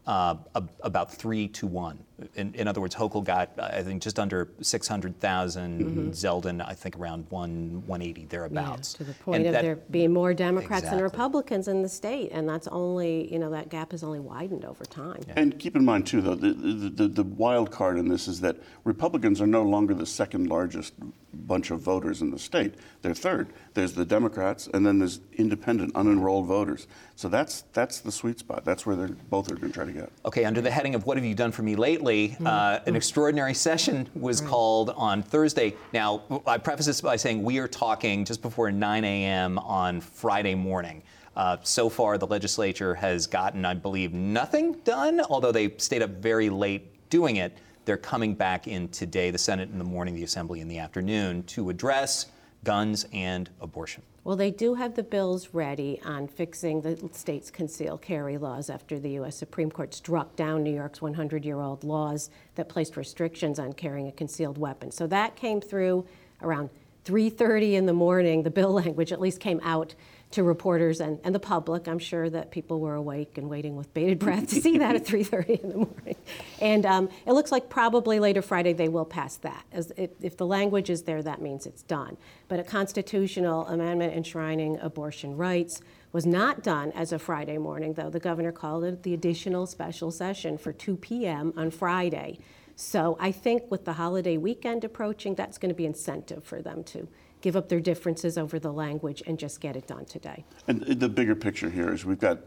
uh, 0.07 0.37
about 0.83 1.12
three 1.12 1.49
to 1.49 1.67
one. 1.67 2.05
In, 2.34 2.52
in, 2.54 2.66
other 2.66 2.80
words, 2.80 2.94
Hochul 2.94 3.22
got, 3.22 3.50
I 3.60 3.82
think, 3.82 4.02
just 4.02 4.18
under 4.18 4.48
600,000. 4.60 5.80
Mm-hmm. 5.80 6.10
Zeldin, 6.10 6.66
I 6.66 6.75
think, 6.75 6.96
around 6.96 7.26
one 7.30 7.87
180 7.87 8.26
thereabouts. 8.26 8.94
Yeah, 8.94 8.98
to 8.98 9.04
the 9.04 9.14
point 9.14 9.37
and 9.37 9.46
of 9.46 9.52
that, 9.52 9.62
there 9.62 9.76
being 9.90 10.12
more 10.12 10.34
Democrats 10.34 10.82
exactly. 10.82 10.96
than 10.96 11.04
Republicans 11.04 11.68
in 11.68 11.82
the 11.82 11.88
state, 11.88 12.30
and 12.32 12.48
that's 12.48 12.66
only, 12.68 13.32
you 13.32 13.38
know, 13.38 13.50
that 13.50 13.68
gap 13.68 13.92
has 13.92 14.02
only 14.02 14.20
widened 14.20 14.64
over 14.64 14.84
time. 14.84 15.22
Yeah. 15.28 15.34
And 15.37 15.58
keep 15.58 15.76
in 15.76 15.84
mind 15.84 16.06
too, 16.06 16.20
though, 16.20 16.34
the, 16.34 16.52
the, 16.52 16.90
the, 16.90 17.08
the 17.08 17.25
wild 17.25 17.70
card 17.70 17.98
in 17.98 18.08
this 18.08 18.26
is 18.26 18.40
that 18.40 18.56
Republicans 18.84 19.40
are 19.40 19.46
no 19.46 19.62
longer 19.62 19.94
the 19.94 20.06
second 20.06 20.48
largest 20.48 20.94
bunch 21.32 21.70
of 21.70 21.80
voters 21.80 22.22
in 22.22 22.30
the 22.30 22.38
state. 22.38 22.75
They're 23.02 23.14
third. 23.14 23.48
There's 23.75 23.92
the 23.92 24.04
Democrats, 24.04 24.68
and 24.72 24.84
then 24.84 24.98
there's 24.98 25.20
independent, 25.34 25.94
unenrolled 25.94 26.46
voters. 26.46 26.87
So 27.16 27.28
that's 27.28 27.62
that's 27.72 28.00
the 28.00 28.12
sweet 28.12 28.38
spot. 28.38 28.64
That's 28.64 28.87
where 28.87 28.96
they're 28.96 29.08
both 29.08 29.50
are 29.50 29.54
going 29.54 29.72
to 29.72 29.75
try 29.75 29.84
to 29.84 29.92
get. 29.92 30.10
Okay, 30.25 30.44
under 30.44 30.60
the 30.60 30.70
heading 30.70 30.94
of 30.94 31.06
"What 31.06 31.16
have 31.16 31.25
you 31.25 31.34
done 31.34 31.52
for 31.52 31.62
me 31.62 31.76
lately?" 31.76 32.08
Mm-hmm. 32.09 32.47
Uh, 32.47 32.81
an 32.87 32.97
extraordinary 32.97 33.55
session 33.55 34.09
was 34.15 34.41
mm-hmm. 34.41 34.50
called 34.50 34.91
on 34.91 35.23
Thursday. 35.23 35.75
Now, 35.93 36.23
I 36.47 36.59
preface 36.59 36.87
this 36.87 37.00
by 37.00 37.17
saying 37.17 37.43
we 37.43 37.59
are 37.59 37.69
talking 37.69 38.25
just 38.25 38.43
before 38.43 38.71
9 38.71 39.05
a.m. 39.05 39.59
on 39.59 40.00
Friday 40.00 40.55
morning. 40.55 41.03
Uh, 41.37 41.57
so 41.62 41.88
far, 41.88 42.19
the 42.19 42.27
legislature 42.27 42.95
has 42.95 43.27
gotten, 43.27 43.65
I 43.65 43.75
believe, 43.75 44.12
nothing 44.12 44.73
done, 44.85 45.21
although 45.31 45.53
they 45.53 45.75
stayed 45.77 46.03
up 46.03 46.11
very 46.11 46.50
late 46.50 47.09
doing 47.11 47.37
it. 47.37 47.57
They're 47.85 47.97
coming 47.97 48.35
back 48.35 48.67
in 48.67 48.88
today, 48.88 49.31
the 49.31 49.38
Senate 49.38 49.71
in 49.71 49.79
the 49.79 49.85
morning, 49.85 50.15
the 50.15 50.25
Assembly 50.25 50.61
in 50.61 50.69
the 50.69 50.79
afternoon, 50.79 51.45
to 51.45 51.71
address 51.71 52.27
guns 52.65 53.07
and 53.12 53.50
abortion. 53.61 54.03
Well, 54.25 54.37
they 54.37 54.50
do 54.50 54.75
have 54.75 54.95
the 54.95 55.03
bills 55.03 55.55
ready 55.55 56.00
on 56.05 56.29
fixing 56.29 56.83
the 56.83 57.09
state's 57.12 57.50
concealed 57.50 58.03
carry 58.03 58.37
laws 58.37 58.69
after 58.69 58.99
the 58.99 59.11
U.S. 59.12 59.37
Supreme 59.37 59.71
Court 59.71 59.95
struck 59.95 60.37
down 60.37 60.62
New 60.62 60.75
York's 60.75 61.00
100 61.00 61.45
year 61.45 61.61
old 61.61 61.83
laws 61.83 62.29
that 62.57 62.69
placed 62.69 62.97
restrictions 62.97 63.59
on 63.59 63.73
carrying 63.73 64.07
a 64.09 64.12
concealed 64.12 64.59
weapon. 64.59 64.91
So 64.91 65.07
that 65.07 65.35
came 65.35 65.61
through 65.61 66.05
around 66.43 66.69
3.30 67.07 67.73
in 67.73 67.87
the 67.87 67.95
morning. 67.95 68.43
The 68.43 68.50
bill 68.50 68.73
language 68.85 69.12
at 69.12 69.21
least 69.21 69.41
came 69.41 69.61
out 69.62 69.95
to 70.30 70.42
reporters 70.42 71.00
and, 71.00 71.18
and 71.25 71.35
the 71.35 71.40
public. 71.40 71.88
I'm 71.88 71.99
sure 71.99 72.28
that 72.28 72.50
people 72.50 72.80
were 72.80 72.94
awake 72.94 73.38
and 73.38 73.49
waiting 73.49 73.76
with 73.76 73.92
bated 73.94 74.18
breath 74.18 74.49
to 74.49 74.61
see 74.61 74.78
that 74.78 74.94
at 74.94 75.04
3:30 75.06 75.62
in 75.62 75.68
the 75.70 75.76
morning. 75.76 76.16
And 76.61 76.85
um, 76.85 77.08
it 77.26 77.32
looks 77.32 77.50
like 77.50 77.68
probably 77.68 78.20
later 78.20 78.42
Friday 78.42 78.73
they 78.73 78.88
will 78.88 79.06
pass 79.06 79.37
that. 79.38 79.64
As 79.73 79.92
if, 79.97 80.11
if 80.20 80.37
the 80.37 80.47
language 80.47 80.90
is 80.90 81.02
there, 81.02 81.23
that 81.23 81.40
means 81.40 81.66
it's 81.66 81.82
done. 81.82 82.16
But 82.49 82.61
a 82.61 82.64
constitutional 82.64 83.66
amendment 83.66 84.14
enshrining 84.14 84.78
abortion 84.80 85.37
rights 85.37 85.80
was 86.12 86.26
not 86.26 86.62
done 86.62 86.90
as 86.92 87.12
a 87.12 87.18
Friday 87.18 87.58
morning, 87.58 87.94
though. 87.94 88.11
The 88.11 88.20
governor 88.20 88.52
called 88.52 88.85
it 88.85 89.02
the 89.02 89.14
additional 89.14 89.66
special 89.66 90.11
session 90.11 90.58
for 90.58 90.73
2 90.73 90.97
p.m. 90.97 91.52
on 91.56 91.70
Friday. 91.70 92.38
So 92.76 93.16
I 93.20 93.32
think 93.32 93.70
with 93.70 93.85
the 93.85 93.94
holiday 93.94 94.37
weekend 94.37 94.85
approaching, 94.85 95.35
that's 95.35 95.58
going 95.58 95.70
to 95.70 95.75
be 95.75 95.85
incentive 95.85 96.44
for 96.44 96.62
them 96.62 96.85
to 96.85 97.08
give 97.40 97.57
up 97.57 97.68
their 97.68 97.80
differences 97.80 98.38
over 98.38 98.59
the 98.59 98.73
language 98.73 99.23
and 99.26 99.38
just 99.38 99.61
get 99.61 99.76
it 99.76 99.87
done 99.87 100.04
today. 100.04 100.45
And 100.66 100.83
the 100.83 101.09
bigger 101.09 101.35
picture 101.35 101.71
here 101.71 101.92
is 101.92 102.04
we've 102.04 102.18
got 102.18 102.38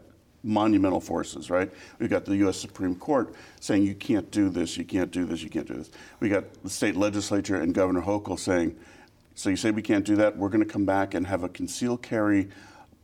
monumental 0.44 1.00
forces, 1.00 1.50
right? 1.50 1.70
We've 1.98 2.10
got 2.10 2.24
the 2.24 2.36
U.S. 2.38 2.58
Supreme 2.58 2.96
Court 2.96 3.34
saying 3.60 3.84
you 3.84 3.94
can't 3.94 4.30
do 4.30 4.48
this, 4.48 4.76
you 4.76 4.84
can't 4.84 5.10
do 5.10 5.24
this, 5.24 5.42
you 5.42 5.50
can't 5.50 5.66
do 5.66 5.74
this. 5.74 5.90
We 6.20 6.28
got 6.28 6.62
the 6.62 6.70
state 6.70 6.96
legislature 6.96 7.56
and 7.56 7.72
Governor 7.72 8.02
Hochul 8.02 8.38
saying, 8.38 8.76
so 9.34 9.50
you 9.50 9.56
say 9.56 9.70
we 9.70 9.82
can't 9.82 10.04
do 10.04 10.16
that, 10.16 10.36
we're 10.36 10.48
going 10.48 10.64
to 10.64 10.70
come 10.70 10.84
back 10.84 11.14
and 11.14 11.26
have 11.26 11.42
a 11.42 11.48
concealed 11.48 12.02
carry 12.02 12.48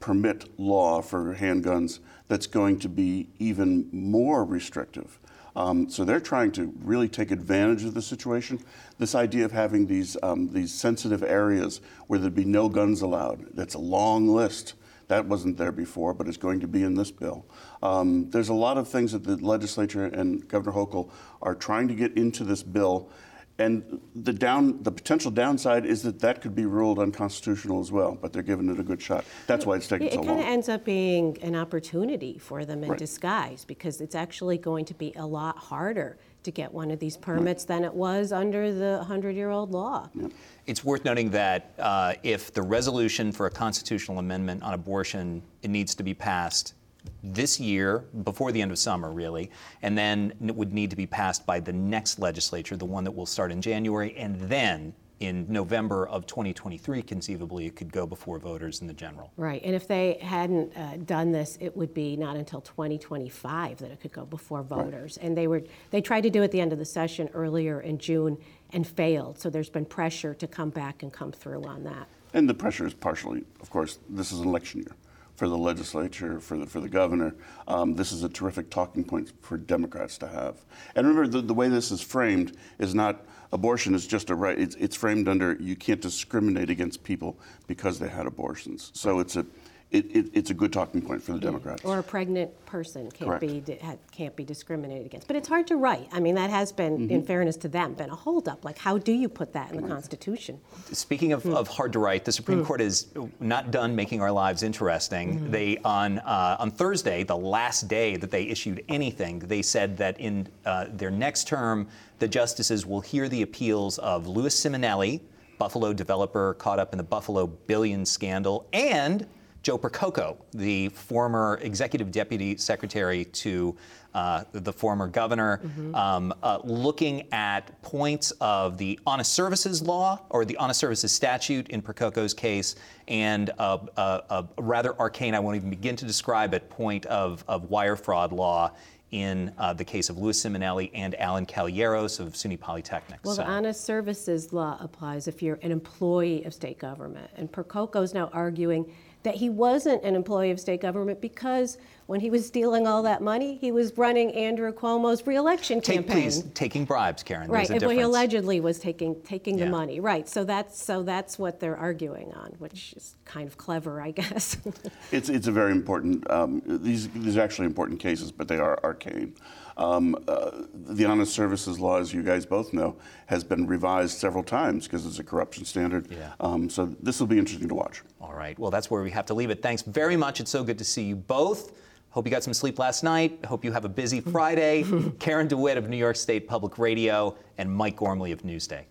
permit 0.01 0.49
law 0.59 1.01
for 1.01 1.35
handguns 1.35 2.01
that's 2.29 2.47
going 2.47 2.79
to 2.81 2.89
be 2.89 3.29
even 3.39 3.89
more 3.93 4.45
restrictive. 4.45 5.19
Um, 5.59 5.91
so 5.91 6.05
they're 6.05 6.21
trying 6.21 6.53
to 6.53 6.73
really 6.85 7.09
take 7.09 7.33
advantage 7.33 7.83
of 7.83 7.93
the 7.93 8.01
situation. 8.01 8.61
This 8.99 9.17
idea 9.17 9.45
of 9.45 9.51
having 9.51 9.89
these 9.89 10.17
um, 10.23 10.53
these 10.53 10.73
sensitive 10.73 11.25
areas 11.25 11.81
where 12.07 12.21
there'd 12.21 12.33
be 12.33 12.45
no 12.45 12.69
guns 12.69 13.03
allowed. 13.03 13.45
That's 13.55 13.75
a 13.75 13.81
long 13.81 14.29
list. 14.29 14.75
That 15.09 15.25
wasn't 15.25 15.57
there 15.57 15.73
before, 15.73 16.15
but 16.15 16.29
it's 16.29 16.37
going 16.37 16.61
to 16.61 16.69
be 16.69 16.85
in 16.85 16.95
this 16.95 17.11
bill. 17.11 17.45
Um, 17.83 18.31
there's 18.31 18.51
a 18.51 18.55
lot 18.55 18.79
of 18.79 18.87
things 18.87 19.11
that 19.11 19.25
the 19.25 19.37
legislature 19.37 20.05
and 20.05 20.47
Governor 20.47 20.77
Hochul 20.77 21.11
are 21.43 21.57
trying 21.57 21.89
to 21.89 21.95
get 21.95 22.17
into 22.17 22.45
this 22.45 22.63
bill 22.63 23.11
and 23.59 24.01
the 24.15 24.33
down, 24.33 24.83
the 24.83 24.93
potential 24.93 25.31
downside 25.31 25.85
is 25.85 26.03
that 26.03 26.21
that 26.21 26.41
could 26.41 26.55
be 26.55 26.65
ruled 26.65 26.99
unconstitutional 26.99 27.81
as 27.81 27.91
well. 27.91 28.17
But 28.21 28.33
they're 28.33 28.43
giving 28.43 28.69
it 28.69 28.79
a 28.79 28.85
good 28.85 29.03
shot. 29.03 29.25
That's 29.47 29.67
why 29.67 29.77
it's 29.77 29.89
taking 29.89 30.07
it, 30.07 30.13
so 30.13 30.21
long. 30.21 30.27
It 30.27 30.29
kind 30.29 30.41
of 30.41 30.47
ends 30.47 30.69
up 30.69 30.85
being 30.85 31.37
an 31.43 31.57
opportunity 31.57 32.39
for 32.39 32.65
them 32.65 32.85
in 32.85 32.91
right. 32.91 32.99
disguise 32.99 33.65
because 33.65 34.01
it's 34.01 34.15
actually 34.15 34.59
going 34.59 34.85
to 34.87 34.95
be 34.95 35.13
a 35.17 35.27
lot 35.27 35.59
harder 35.59 36.19
to 36.45 36.53
get 36.53 36.73
one 36.73 36.93
of 36.93 37.01
these 37.01 37.17
permits 37.17 37.65
right. 37.65 37.77
than 37.77 37.85
it 37.85 37.93
was 37.93 38.31
under 38.31 38.73
the 38.73 39.05
100-year-old 39.09 39.73
law. 39.73 40.09
Yep. 40.15 40.31
It's 40.67 40.85
worth 40.85 41.05
noting 41.05 41.31
that 41.31 41.75
uh, 41.79 42.15
if 42.23 42.53
the 42.53 42.63
resolution 42.63 43.33
for 43.33 43.47
a 43.47 43.51
constitutional 43.51 44.19
amendment 44.19 44.63
on 44.63 44.73
abortion 44.73 45.43
it 45.63 45.69
needs 45.69 45.97
to 45.97 46.05
be 46.05 46.15
passed 46.15 46.75
this 47.23 47.61
year, 47.61 48.05
before 48.25 48.53
the 48.53 48.63
end 48.63 48.71
of 48.71 48.79
summer, 48.79 49.13
really, 49.13 49.51
and 49.83 49.97
then 49.97 50.33
it 50.47 50.55
would 50.55 50.73
need 50.73 50.91
to 50.91 50.97
be 50.97 51.07
passed 51.07 51.47
by 51.47 51.61
the 51.61 51.73
next 51.73 52.19
legislature, 52.19 52.77
the 52.77 52.85
one 52.85 53.05
that 53.05 53.13
will 53.13 53.27
start 53.27 53.53
in 53.53 53.61
January, 53.61 54.17
and 54.17 54.41
then 54.41 54.95
in 55.21 55.47
November 55.49 56.07
of 56.07 56.27
2023, 56.27 57.03
conceivably, 57.03 57.67
it 57.67 57.75
could 57.75 57.93
go 57.93 58.07
before 58.07 58.39
voters 58.39 58.81
in 58.81 58.87
the 58.87 58.93
general. 58.93 59.33
Right, 59.37 59.61
and 59.65 59.75
if 59.75 59.89
they 59.89 60.19
hadn't 60.21 60.77
uh, 60.77 60.97
done 60.99 61.33
this, 61.33 61.59
it 61.61 61.77
would 61.77 61.93
be 61.93 62.17
not 62.17 62.37
until 62.37 62.61
2025 62.61 63.79
that 63.79 63.91
it 63.91 64.01
could 64.01 64.13
go 64.13 64.25
before 64.25 64.63
voters. 64.63 65.19
Right. 65.19 65.27
And 65.27 65.37
they 65.37 65.47
were 65.47 65.63
they 65.91 66.01
tried 66.01 66.23
to 66.23 66.31
do 66.31 66.43
it 66.43 66.45
at 66.45 66.53
the 66.53 66.61
end 66.61 66.73
of 66.73 66.79
the 66.79 66.85
session 66.85 67.29
earlier 67.35 67.81
in 67.81 67.99
June 67.99 68.39
and 68.73 68.87
failed. 68.87 69.41
So 69.41 69.51
there's 69.51 69.71
been 69.71 69.87
pressure 69.87 70.35
to 70.35 70.47
come 70.47 70.71
back 70.71 71.03
and 71.03 71.13
come 71.13 71.33
through 71.33 71.65
on 71.65 71.85
that. 71.85 72.07
And 72.35 72.49
the 72.49 72.55
pressure 72.55 72.87
is 72.87 72.95
partially, 72.95 73.45
of 73.61 73.71
course, 73.71 73.99
this 74.09 74.33
is 74.33 74.41
an 74.41 74.49
election 74.49 74.81
year 74.81 74.95
for 75.39 75.49
the 75.49 75.57
legislature, 75.57 76.41
for 76.41 76.57
the, 76.59 76.67
for 76.67 76.81
the 76.81 76.89
governor. 76.89 77.33
Um, 77.69 77.95
this 77.95 78.11
is 78.11 78.25
a 78.25 78.29
terrific 78.29 78.71
talking 78.71 79.05
point 79.05 79.33
for 79.41 79.57
Democrats 79.57 80.19
to 80.19 80.27
have. 80.27 80.57
And 80.97 81.07
remember, 81.07 81.29
the, 81.29 81.41
the 81.41 81.55
way 81.55 81.69
this 81.69 81.93
is 81.93 82.03
framed 82.03 82.57
is 82.81 82.93
not 82.93 83.25
abortion 83.53 83.95
is 83.95 84.05
just 84.05 84.31
a 84.31 84.35
right. 84.35 84.59
It's, 84.59 84.75
it's 84.75 84.97
framed 84.97 85.29
under 85.29 85.57
you 85.61 85.77
can't 85.77 86.01
discriminate 86.01 86.71
against 86.71 87.05
people 87.05 87.39
because 87.69 88.01
they 88.01 88.09
had 88.09 88.27
abortions. 88.27 88.91
So 88.95 89.21
it's 89.21 89.37
a 89.37 89.47
it, 89.91 90.05
it, 90.15 90.27
it's 90.35 90.51
a 90.51 90.55
good 90.55 90.73
talking 90.73 91.01
point 91.01 91.23
for 91.23 91.33
the 91.33 91.39
Democrats. 91.39 91.83
Or 91.83 91.99
a 91.99 92.03
pregnant 92.03 92.51
person 92.67 93.11
can't 93.11 93.41
Correct. 93.41 93.41
be 93.41 93.89
can't 94.13 94.37
be 94.37 94.45
discriminated 94.45 95.07
against. 95.07 95.27
But 95.27 95.37
it's 95.37 95.49
hard 95.49 95.67
to 95.69 95.77
write. 95.77 96.09
I 96.13 96.21
mean, 96.21 96.35
that 96.35 96.51
has 96.51 96.73
been, 96.73 96.99
mm-hmm. 96.99 97.11
in 97.11 97.23
fairness 97.23 97.57
to 97.59 97.69
them, 97.69 97.95
been 97.95 98.11
a 98.11 98.15
holdup. 98.15 98.67
Like, 98.67 98.77
how 98.77 98.99
do 98.99 99.13
you 99.13 99.31
put 99.31 99.55
that 99.55 99.73
in 99.73 99.81
the 99.81 99.89
Constitution? 99.89 100.61
Speaking 100.93 101.33
of, 101.33 101.43
mm. 101.43 101.55
of 101.55 101.69
hard 101.69 101.95
to 101.95 102.01
write, 102.01 102.27
the 102.27 102.33
Supreme 102.33 102.63
mm. 102.63 102.67
Court 102.67 102.83
is 102.83 103.09
not 103.41 103.71
done 103.71 103.97
making 103.97 104.21
our 104.21 104.31
lives 104.31 104.63
interesting. 104.63 105.41
Mm. 105.41 105.51
They 105.51 105.79
on 105.79 106.19
uh, 106.19 106.57
on 106.59 106.71
Thursday, 106.71 107.23
the 107.23 107.37
last 107.37 107.89
day 107.89 108.17
that 108.17 108.31
they 108.31 108.43
issued 108.43 108.85
anything, 108.91 109.39
they 109.39 109.63
said 109.63 109.97
that 109.97 110.21
in 110.21 110.49
uh, 110.67 110.87
their 110.91 111.11
next 111.11 111.49
term, 111.49 111.89
the 112.19 112.29
justices 112.29 112.85
will 112.85 113.01
hear 113.01 113.29
the 113.29 113.41
appeals 113.41 113.97
of 113.99 114.27
Louis 114.27 114.55
Ciminelli. 114.55 115.23
Buffalo 115.57 115.93
developer 115.93 116.55
caught 116.55 116.79
up 116.79 116.93
in 116.93 116.99
the 116.99 117.05
Buffalo 117.05 117.47
billion 117.47 118.05
scandal, 118.05 118.69
and 118.73 119.27
Joe 119.63 119.79
Percoco, 119.79 120.37
the 120.53 120.89
former 120.91 121.59
executive 121.63 122.11
deputy 122.11 122.57
secretary 122.57 123.25
to 123.25 123.77
uh, 124.15 124.45
the 124.53 124.73
former 124.73 125.07
governor, 125.07 125.61
mm-hmm. 125.63 125.95
um, 125.95 126.35
uh, 126.43 126.59
looking 126.65 127.31
at 127.33 127.81
points 127.83 128.33
of 128.41 128.79
the 128.79 128.99
honest 129.07 129.33
services 129.33 129.83
law 129.83 130.21
or 130.31 130.45
the 130.45 130.57
honest 130.57 130.81
services 130.81 131.13
statute 131.13 131.69
in 131.69 131.83
Percoco's 131.83 132.35
case, 132.35 132.77
and 133.07 133.51
a, 133.59 133.79
a, 133.97 134.23
a 134.31 134.63
rather 134.63 134.99
arcane, 134.99 135.35
I 135.35 135.41
won't 135.41 135.57
even 135.57 135.71
begin 135.71 135.95
to 135.97 136.05
describe 136.05 136.55
it, 136.55 136.69
point 136.71 137.07
of, 137.07 137.45
of 137.47 137.71
wire 137.71 137.97
fraud 137.97 138.33
law 138.33 138.73
in 139.11 139.53
uh, 139.59 139.73
the 139.73 139.85
case 139.85 140.11
of 140.11 140.19
Louis 140.19 140.43
Ciminelli 140.43 140.91
and 140.95 141.15
Alan 141.21 141.47
Kaloyeros 141.47 142.21
of 142.21 142.35
SUNY 142.35 142.59
Polytechnic. 142.61 143.21
Well, 143.25 143.35
so. 143.35 143.43
the 143.43 143.49
honest 143.49 143.85
services 143.85 144.53
law 144.53 144.77
applies 144.81 145.29
if 145.29 145.43
you're 145.43 145.59
an 145.63 145.73
employee 145.73 146.45
of 146.45 146.53
state 146.53 146.79
government. 146.79 147.31
And 147.37 147.51
Percoco 147.51 148.03
is 148.03 148.13
now 148.13 148.29
arguing 148.33 148.93
that 149.23 149.37
he 149.37 149.51
wasn't 149.51 150.03
an 150.05 150.15
employee 150.15 150.51
of 150.51 150.61
state 150.61 150.81
government 150.81 151.21
because 151.21 151.79
when 152.09 152.21
he 152.21 152.31
was 152.31 152.47
stealing 152.47 152.87
all 152.87 153.03
that 153.03 153.21
money, 153.21 153.59
he 153.61 153.71
was 153.71 153.93
running 153.99 154.33
Andrew 154.33 154.73
Cuomo's 154.73 155.27
reelection 155.27 155.83
Take, 155.83 155.97
campaign. 155.97 156.23
Please, 156.23 156.43
taking 156.55 156.87
bribes, 156.87 157.23
Karen. 157.23 157.51
Right, 157.51 157.69
and 157.69 157.83
well, 157.83 157.91
he 157.91 158.01
allegedly 158.01 158.61
was 158.61 158.79
taking 158.79 159.21
taking 159.25 159.59
yeah. 159.59 159.67
the 159.67 159.71
money. 159.71 160.01
Right, 160.01 160.27
so 160.27 160.43
that's 160.43 160.83
so 160.83 161.03
that's 161.03 161.39
what 161.39 161.61
they're 161.61 161.77
arguing 161.77 162.33
on, 162.33 162.53
which 162.61 162.95
is 162.95 163.17
kind 163.27 163.47
of 163.47 163.59
clever, 163.59 164.01
I 164.01 164.13
guess. 164.13 164.57
it's 165.13 165.29
it's 165.29 165.49
a 165.49 165.53
very 165.53 165.71
important. 165.71 166.29
Um, 166.31 166.63
these 166.65 167.11
these 167.11 167.37
are 167.37 167.43
actually 167.43 167.67
important 167.67 168.01
cases, 168.01 168.33
but 168.33 168.49
they 168.49 168.57
are 168.57 168.83
arcane. 168.83 169.35
Um, 169.77 170.17
uh, 170.27 170.63
the 170.73 171.05
honest 171.05 171.35
services 171.35 171.79
law, 171.79 171.99
as 171.99 172.15
you 172.15 172.23
guys 172.23 172.47
both 172.47 172.73
know, 172.73 172.97
has 173.27 173.45
been 173.45 173.67
revised 173.67 174.17
several 174.17 174.43
times 174.43 174.85
because 174.87 175.05
it's 175.05 175.19
a 175.19 175.25
corruption 175.25 175.67
standard. 175.67 176.11
Yeah. 176.11 176.33
Um, 176.41 176.71
so 176.71 176.87
this 177.03 177.21
will 177.21 177.27
be 177.27 177.39
interesting 177.39 177.69
to 177.69 177.75
watch. 177.75 178.03
All 178.19 178.33
right. 178.33 178.59
Well, 178.59 178.71
that's 178.71 178.91
where 178.91 179.03
we 179.03 179.11
have 179.11 179.27
to 179.27 179.35
leave 179.35 179.51
it. 179.51 179.61
Thanks 179.61 179.83
very 179.83 180.17
much. 180.17 180.41
It's 180.41 180.51
so 180.51 180.65
good 180.65 180.79
to 180.79 180.85
see 180.85 181.03
you 181.03 181.15
both. 181.15 181.75
Hope 182.11 182.27
you 182.27 182.31
got 182.31 182.43
some 182.43 182.55
sleep 182.55 182.79
last 182.79 183.05
night. 183.05 183.45
Hope 183.45 183.65
you 183.65 183.73
have 183.73 183.85
a 183.85 183.89
busy 183.89 184.21
Friday. 184.21 184.85
Karen 185.19 185.47
DeWitt 185.47 185.77
of 185.77 185.91
New 185.91 185.97
York 185.97 186.17
State 186.17 186.49
Public 186.49 186.79
Radio 186.79 187.37
and 187.59 187.71
Mike 187.71 187.97
Gormley 187.97 188.33
of 188.33 188.43
Newsday. 188.43 188.85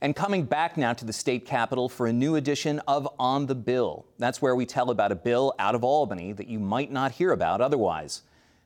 And 0.00 0.16
coming 0.16 0.44
back 0.44 0.76
now 0.76 0.94
to 0.94 1.04
the 1.04 1.12
state 1.12 1.44
capitol 1.44 1.88
for 1.88 2.06
a 2.06 2.12
new 2.12 2.36
edition 2.36 2.80
of 2.88 3.06
On 3.18 3.44
the 3.44 3.54
Bill. 3.54 4.06
That's 4.18 4.40
where 4.40 4.56
we 4.56 4.64
tell 4.64 4.90
about 4.90 5.12
a 5.12 5.16
bill 5.16 5.54
out 5.58 5.74
of 5.74 5.84
Albany 5.84 6.32
that 6.32 6.48
you 6.48 6.58
might 6.58 6.90
not 6.90 7.12
hear 7.12 7.32
about 7.32 7.60
otherwise. 7.60 8.22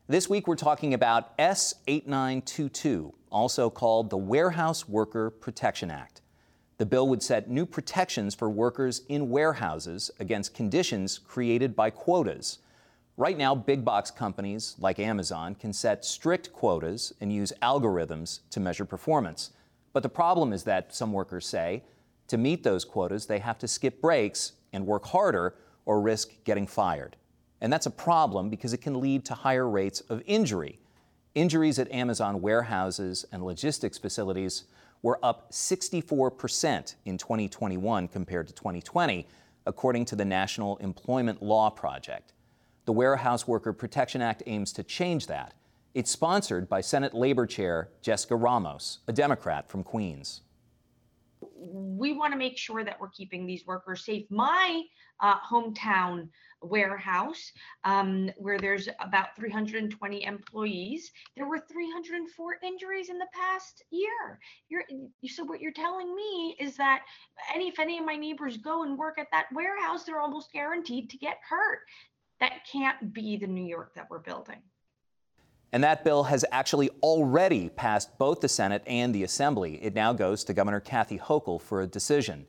This 0.07 0.29
week 0.29 0.47
we're 0.47 0.57
talking 0.57 0.95
about 0.95 1.33
S 1.39 1.75
8922, 1.89 3.13
also 3.31 3.71
called 3.71 4.11
the 4.11 4.17
Warehouse 4.17 4.89
Worker 4.89 5.31
Protection 5.31 5.91
Act. 5.91 6.21
The 6.79 6.87
bill 6.87 7.09
would 7.09 7.23
set 7.23 7.51
new 7.51 7.67
protections 7.67 8.35
for 8.35 8.49
workers 8.49 9.03
in 9.09 9.31
warehouses 9.31 10.11
against 10.19 10.55
conditions 10.55 11.19
created 11.19 11.77
by 11.77 11.91
quotas. 11.91 12.59
Right 13.17 13.37
now, 13.37 13.55
big 13.55 13.85
box 13.85 14.11
companies 14.11 14.77
like 14.79 14.99
Amazon 14.99 15.55
can 15.55 15.73
set 15.73 16.05
strict 16.05 16.53
quotas 16.53 17.13
and 17.21 17.33
use 17.33 17.53
algorithms 17.61 18.41
to 18.51 18.61
measure 18.61 18.85
performance. 18.85 19.51
But 19.93 20.03
the 20.03 20.09
problem 20.09 20.53
is 20.53 20.65
that, 20.65 20.95
some 20.95 21.13
workers 21.13 21.47
say, 21.47 21.83
to 22.29 22.39
meet 22.39 22.63
those 22.63 22.85
quotas, 22.85 23.27
they 23.27 23.41
have 23.41 23.59
to 23.59 23.69
skip 23.69 24.01
breaks 24.01 24.53
and 24.73 24.87
work 24.87 25.05
harder 25.07 25.55
or 25.85 26.01
risk 26.01 26.31
getting 26.45 26.67
fired. 26.67 27.17
And 27.61 27.73
that's 27.73 27.87
a 27.87 27.91
problem 27.91 28.49
because 28.49 28.73
it 28.73 28.81
can 28.81 29.01
lead 29.01 29.25
to 29.27 29.35
higher 29.35 29.69
rates 29.69 30.01
of 30.03 30.23
injury. 30.27 30.79
Injuries 31.35 31.79
at 31.79 31.91
Amazon 31.93 32.41
warehouses 32.41 33.25
and 33.33 33.45
logistics 33.45 33.99
facilities 33.99 34.65
were 35.03 35.19
up 35.23 35.51
64% 35.51 36.95
in 37.05 37.19
2021 37.19 38.09
compared 38.09 38.47
to 38.47 38.55
2020, 38.55 39.27
according 39.67 40.05
to 40.07 40.17
the 40.17 40.25
National 40.25 40.77
Employment 40.79 41.43
Law 41.43 41.71
Project. 41.71 42.33
The 42.87 42.93
Warehouse 42.93 43.47
Worker 43.47 43.73
Protection 43.73 44.23
Act 44.23 44.43
aims 44.47 44.73
to 44.73 44.83
change 44.83 45.27
that. 45.27 45.55
It's 45.95 46.11
sponsored 46.11 46.69
by 46.69 46.81
Senate 46.81 47.13
Labor 47.13 47.47
Chair 47.47 47.91
Jessica 48.01 48.37
Ramos, 48.37 49.01
a 49.07 49.13
Democrat 49.13 49.69
from 49.69 49.85
Queens. 49.85 50.41
We 51.41 52.15
want 52.15 52.33
to 52.33 52.39
make 52.39 52.57
sure 52.57 52.85
that 52.85 52.99
we're 52.99 53.11
keeping 53.11 53.45
these 53.45 53.67
workers 53.67 54.05
safe. 54.05 54.25
My 54.31 54.83
uh, 55.21 55.37
hometown 55.41 56.29
warehouse 56.63 57.53
um, 57.85 58.31
where 58.37 58.59
there's 58.59 58.89
about 59.01 59.37
320 59.37 60.25
employees. 60.25 61.11
There 61.37 61.47
were 61.47 61.59
304 61.59 62.57
injuries 62.63 63.09
in 63.09 63.19
the 63.19 63.27
past 63.33 63.83
year. 63.91 64.39
You're, 64.69 64.85
so 65.29 65.45
what 65.45 65.61
you're 65.61 65.73
telling 65.73 66.15
me 66.15 66.57
is 66.59 66.77
that 66.77 67.03
any 67.55 67.69
if 67.69 67.79
any 67.79 67.99
of 67.99 68.05
my 68.05 68.17
neighbors 68.17 68.57
go 68.57 68.85
and 68.85 68.99
work 68.99 69.19
at 69.19 69.29
that 69.33 69.47
warehouse, 69.53 70.05
they're 70.05 70.21
almost 70.21 70.53
guaranteed 70.53 71.11
to 71.11 71.19
get 71.19 71.39
hurt. 71.49 71.81
That 72.41 72.65
can't 72.71 73.13
be 73.13 73.37
the 73.37 73.47
New 73.47 73.65
York 73.65 73.95
that 73.95 74.09
we're 74.11 74.19
building. 74.19 74.63
And 75.73 75.85
that 75.85 76.03
bill 76.03 76.25
has 76.25 76.45
actually 76.51 76.91
already 77.03 77.69
passed 77.69 78.19
both 78.19 78.41
the 78.41 78.49
Senate 78.49 78.83
and 78.87 79.15
the 79.15 79.23
Assembly. 79.23 79.79
It 79.83 79.95
now 79.95 80.13
goes 80.13 80.43
to 80.45 80.55
Governor 80.55 80.81
Kathy 80.81 81.19
Hochul 81.19 81.61
for 81.61 81.81
a 81.81 81.87
decision. 81.87 82.47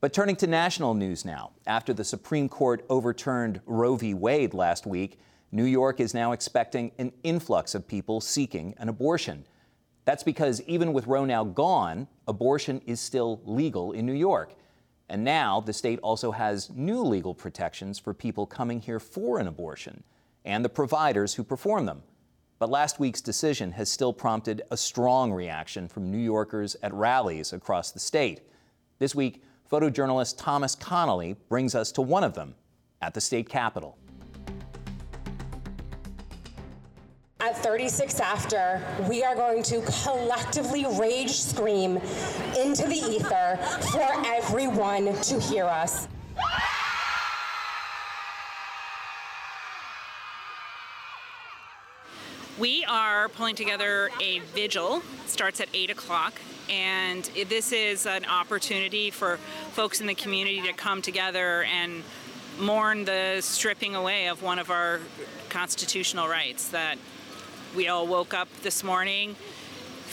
But 0.00 0.12
turning 0.12 0.36
to 0.36 0.46
national 0.46 0.94
news 0.94 1.24
now, 1.24 1.52
after 1.66 1.92
the 1.92 2.04
Supreme 2.04 2.48
Court 2.48 2.84
overturned 2.88 3.60
Roe 3.66 3.96
v. 3.96 4.14
Wade 4.14 4.54
last 4.54 4.86
week, 4.86 5.18
New 5.50 5.64
York 5.64 5.98
is 5.98 6.14
now 6.14 6.32
expecting 6.32 6.92
an 6.98 7.12
influx 7.22 7.74
of 7.74 7.88
people 7.88 8.20
seeking 8.20 8.74
an 8.78 8.88
abortion. 8.88 9.46
That's 10.04 10.22
because 10.22 10.60
even 10.62 10.92
with 10.92 11.06
Roe 11.06 11.24
now 11.24 11.42
gone, 11.44 12.06
abortion 12.28 12.82
is 12.86 13.00
still 13.00 13.40
legal 13.44 13.92
in 13.92 14.04
New 14.04 14.12
York. 14.12 14.54
And 15.08 15.22
now 15.22 15.60
the 15.60 15.72
state 15.72 15.98
also 16.00 16.32
has 16.32 16.70
new 16.70 17.02
legal 17.02 17.34
protections 17.34 17.98
for 17.98 18.14
people 18.14 18.46
coming 18.46 18.80
here 18.80 19.00
for 19.00 19.38
an 19.38 19.46
abortion 19.46 20.02
and 20.44 20.64
the 20.64 20.68
providers 20.68 21.34
who 21.34 21.44
perform 21.44 21.86
them. 21.86 22.02
But 22.58 22.70
last 22.70 22.98
week's 22.98 23.20
decision 23.20 23.72
has 23.72 23.90
still 23.90 24.12
prompted 24.12 24.62
a 24.70 24.76
strong 24.76 25.32
reaction 25.32 25.88
from 25.88 26.10
New 26.10 26.18
Yorkers 26.18 26.76
at 26.82 26.94
rallies 26.94 27.52
across 27.52 27.90
the 27.90 28.00
state. 28.00 28.42
This 28.98 29.14
week, 29.14 29.42
photojournalist 29.70 30.36
Thomas 30.38 30.74
Connolly 30.74 31.36
brings 31.48 31.74
us 31.74 31.90
to 31.92 32.02
one 32.02 32.24
of 32.24 32.34
them 32.34 32.54
at 33.02 33.12
the 33.12 33.20
state 33.20 33.48
capitol. 33.48 33.98
36 37.64 38.20
after, 38.20 38.82
we 39.08 39.24
are 39.24 39.34
going 39.34 39.62
to 39.62 39.80
collectively 40.02 40.84
rage 41.00 41.30
scream 41.30 41.96
into 42.58 42.86
the 42.86 43.02
ether 43.08 43.58
for 43.90 44.06
everyone 44.26 45.06
to 45.22 45.40
hear 45.40 45.64
us. 45.64 46.06
We 52.58 52.84
are 52.84 53.30
pulling 53.30 53.54
together 53.54 54.10
a 54.20 54.40
vigil, 54.40 55.02
starts 55.24 55.58
at 55.62 55.68
8 55.72 55.88
o'clock, 55.88 56.34
and 56.68 57.24
this 57.48 57.72
is 57.72 58.04
an 58.04 58.26
opportunity 58.26 59.08
for 59.08 59.38
folks 59.72 60.02
in 60.02 60.06
the 60.06 60.14
community 60.14 60.60
to 60.60 60.74
come 60.74 61.00
together 61.00 61.62
and 61.62 62.02
mourn 62.60 63.06
the 63.06 63.38
stripping 63.40 63.96
away 63.96 64.28
of 64.28 64.42
one 64.42 64.58
of 64.58 64.70
our 64.70 65.00
constitutional 65.48 66.28
rights 66.28 66.68
that 66.68 66.98
we 67.74 67.88
all 67.88 68.06
woke 68.06 68.34
up 68.34 68.48
this 68.62 68.84
morning 68.84 69.36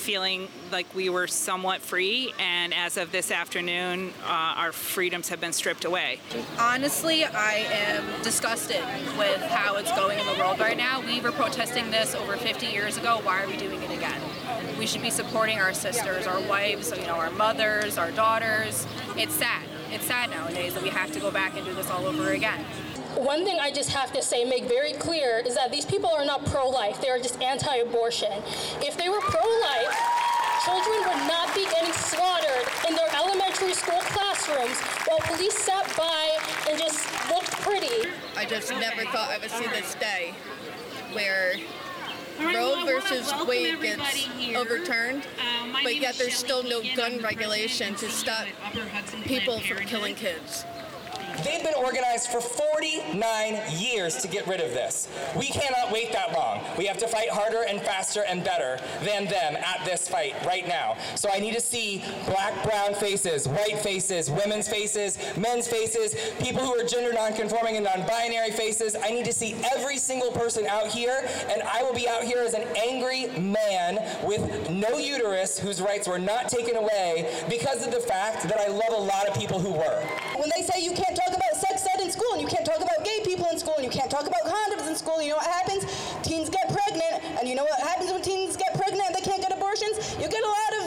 feeling 0.02 0.48
like 0.72 0.94
we 0.96 1.10
were 1.10 1.28
somewhat 1.28 1.80
free, 1.80 2.34
and 2.40 2.74
as 2.74 2.98
of 2.98 3.12
this 3.12 3.30
afternoon, 3.30 4.12
uh, 4.24 4.56
our 4.58 4.72
freedoms 4.72 5.30
have 5.30 5.40
been 5.40 5.54
stripped 5.54 5.86
away. 5.86 6.20
Honestly, 6.58 7.24
I 7.24 7.68
am 7.72 8.24
disgusted 8.24 8.82
with 9.16 9.40
how 9.42 9.76
it's 9.76 9.92
going 9.92 10.18
in 10.18 10.26
the 10.26 10.34
world 10.34 10.60
right 10.60 10.76
now. 10.76 11.02
We 11.02 11.22
were 11.22 11.32
protesting 11.32 11.92
this 11.92 12.16
over 12.16 12.36
50 12.36 12.66
years 12.66 12.98
ago. 12.98 13.20
Why 13.24 13.44
are 13.44 13.48
we 13.48 13.58
doing 13.58 13.80
it 13.84 13.92
again? 13.92 14.20
We 14.80 14.88
should 14.88 15.04
be 15.04 15.12
supporting 15.12 15.60
our 15.60 15.74
sisters, 15.74 16.26
our 16.26 16.42
wives, 16.42 16.92
you 16.98 17.06
know, 17.06 17.16
our 17.16 17.30
mothers, 17.30 18.00
our 18.00 18.10
daughters. 18.12 18.88
It's 19.16 19.36
sad. 19.36 19.64
It's 19.92 20.06
sad 20.06 20.32
nowadays 20.32 20.74
that 20.74 20.82
we 20.82 20.90
have 20.90 21.12
to 21.12 21.20
go 21.20 21.30
back 21.30 21.56
and 21.56 21.66
do 21.66 21.74
this 21.76 21.92
all 21.92 22.08
over 22.08 22.32
again. 22.32 22.66
One 23.18 23.44
thing 23.44 23.60
I 23.60 23.72
just 23.72 23.90
have 23.92 24.14
to 24.14 24.22
say, 24.22 24.46
make 24.46 24.66
very 24.66 24.94
clear, 24.94 25.44
is 25.46 25.56
that 25.56 25.72
these 25.72 25.86
people 25.86 26.10
are 26.10 26.26
not 26.26 26.46
pro-life. 26.46 27.02
They 27.02 27.10
are 27.10 27.20
just 27.20 27.42
anti-abortion. 27.42 28.32
If 28.82 28.96
they 28.98 29.10
were 29.10 29.20
pro-life, 29.20 29.98
children 30.64 30.98
would 31.08 31.28
not 31.28 31.54
be 31.54 31.66
getting 31.66 31.92
slaughtered 31.92 32.68
in 32.88 32.96
their 32.96 33.10
elementary 33.14 33.74
school 33.74 34.00
classrooms 34.00 34.80
while 35.08 35.20
police 35.22 35.58
sat 35.58 35.86
by 35.98 36.38
and 36.70 36.80
just 36.80 37.10
looked 37.30 37.52
pretty. 37.62 38.10
I 38.38 38.46
just 38.46 38.72
never 38.72 39.04
thought 39.06 39.30
I 39.30 39.40
would 39.40 39.52
see 39.52 39.68
this 39.68 39.96
day 39.96 40.34
where 41.14 41.56
Roe 42.40 42.86
versus 42.86 43.34
Wade 43.46 43.82
gets 43.82 44.28
overturned, 44.56 45.28
but 45.84 45.98
yet 45.98 46.16
there's 46.16 46.36
still 46.36 46.64
no 46.64 46.82
gun 46.96 47.22
regulation 47.22 47.94
to 47.96 48.10
stop 48.10 48.48
people 49.26 49.60
from 49.60 49.78
killing 49.80 50.16
kids. 50.16 50.66
They've 51.44 51.64
been 51.64 51.76
organized 51.76 52.30
for 52.30 52.42
49 52.42 53.60
years 53.72 54.18
to 54.18 54.28
get 54.28 54.48
rid 54.48 54.62
of 54.62 54.72
this. 54.72 55.08
We 55.36 55.48
cannot 55.48 55.92
wait 55.92 56.12
that 56.14 56.34
long. 56.34 56.62
We 56.78 56.86
have 56.86 56.98
to 56.98 57.08
fight 57.08 57.30
harder 57.30 57.64
and 57.64 57.82
faster 57.82 58.24
and 58.24 58.44
better 58.44 58.80
than 59.04 59.26
them 59.26 59.56
at 59.56 59.84
this 59.86 60.08
fight 60.08 60.36
right 60.46 60.68
now. 60.68 60.98
So 61.16 61.30
I 61.32 61.40
need 61.40 61.54
to 61.54 61.62
see 61.62 62.04
black, 62.26 62.64
brown 62.64 62.94
faces, 62.94 63.48
white 63.48 63.80
faces, 63.80 64.30
women's 64.30 64.68
faces, 64.68 65.18
men's 65.38 65.68
faces, 65.68 66.16
people 66.40 66.64
who 66.66 66.80
are 66.80 66.86
gender 66.86 67.14
nonconforming 67.14 67.76
and 67.76 67.86
non-binary 67.86 68.52
faces. 68.52 68.96
I 68.96 69.12
need 69.12 69.26
to 69.26 69.34
see 69.34 69.56
every 69.76 69.98
single 69.98 70.32
person 70.32 70.66
out 70.68 70.88
here, 70.88 71.28
and 71.50 71.62
I 71.64 71.84
will 71.84 71.94
be 71.94 72.08
out 72.08 72.24
here 72.24 72.40
as 72.40 72.54
an 72.54 72.68
angry 72.78 73.28
man 73.40 74.00
with 74.26 74.70
no 74.70 74.98
uterus 74.98 75.60
whose 75.60 75.82
rights 75.82 76.08
were 76.08 76.20
not 76.20 76.50
taken 76.50 76.76
away 76.76 77.46
because 77.50 77.86
of 77.86 77.94
the 77.94 78.00
fact 78.00 78.44
that 78.44 78.60
I 78.60 78.68
love 78.68 78.92
a 78.92 79.02
lot 79.02 79.28
of 79.28 79.38
people 79.38 79.60
who 79.60 79.72
were. 79.72 80.08
When 80.42 80.50
they 80.50 80.66
say 80.66 80.82
you 80.82 80.98
can't 80.98 81.14
talk 81.14 81.30
about 81.30 81.54
sex 81.54 81.86
ed 81.86 82.02
in 82.02 82.10
school 82.10 82.34
and 82.34 82.42
you 82.42 82.48
can't 82.48 82.66
talk 82.66 82.82
about 82.82 83.06
gay 83.06 83.22
people 83.24 83.46
in 83.54 83.60
school 83.62 83.78
and 83.78 83.86
you 83.86 83.94
can't 83.94 84.10
talk 84.10 84.26
about 84.26 84.42
condoms 84.42 84.90
in 84.90 84.96
school, 84.98 85.22
you 85.22 85.30
know 85.30 85.38
what 85.38 85.46
happens? 85.46 85.86
Teens 86.26 86.50
get 86.50 86.66
pregnant, 86.66 87.22
and 87.38 87.46
you 87.46 87.54
know 87.54 87.62
what 87.62 87.78
happens 87.78 88.10
when 88.10 88.24
teens 88.24 88.58
get 88.58 88.74
pregnant 88.74 89.06
and 89.06 89.14
they 89.14 89.22
can't 89.22 89.38
get 89.38 89.54
abortions? 89.54 90.02
You 90.18 90.26
get 90.26 90.42
a 90.42 90.50
lot 90.50 90.72
of 90.82 90.84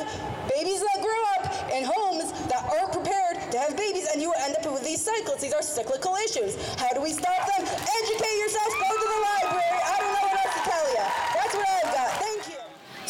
babies 0.51 0.83
that 0.83 0.99
grow 0.99 1.23
up 1.39 1.71
in 1.71 1.87
homes 1.87 2.35
that 2.51 2.67
aren't 2.67 2.99
prepared 2.99 3.39
to 3.55 3.57
have 3.63 3.79
babies, 3.79 4.11
and 4.11 4.19
you 4.19 4.35
end 4.43 4.59
up 4.59 4.67
with 4.75 4.83
these 4.83 4.99
cycles. 4.99 5.39
These 5.39 5.55
are 5.55 5.63
cyclical 5.63 6.19
issues. 6.27 6.59
How 6.75 6.91
do 6.91 6.99
we 6.99 7.15
stop 7.15 7.47
them? 7.55 7.63
Educate 7.63 8.37
yourself, 8.43 8.75
go 8.75 8.91
to 8.91 9.07
the 9.07 9.21
library. 9.23 9.79
I 9.87 10.03
don't 10.03 10.13
know 10.19 10.35
what 10.35 10.35
else 10.35 10.55
to 10.59 10.63
tell 10.67 10.87
you. 10.99 11.07
That's 11.31 11.55
what 11.55 11.69
I've 11.79 11.95
got. 11.95 12.11
Thank 12.19 12.43
you. 12.51 12.63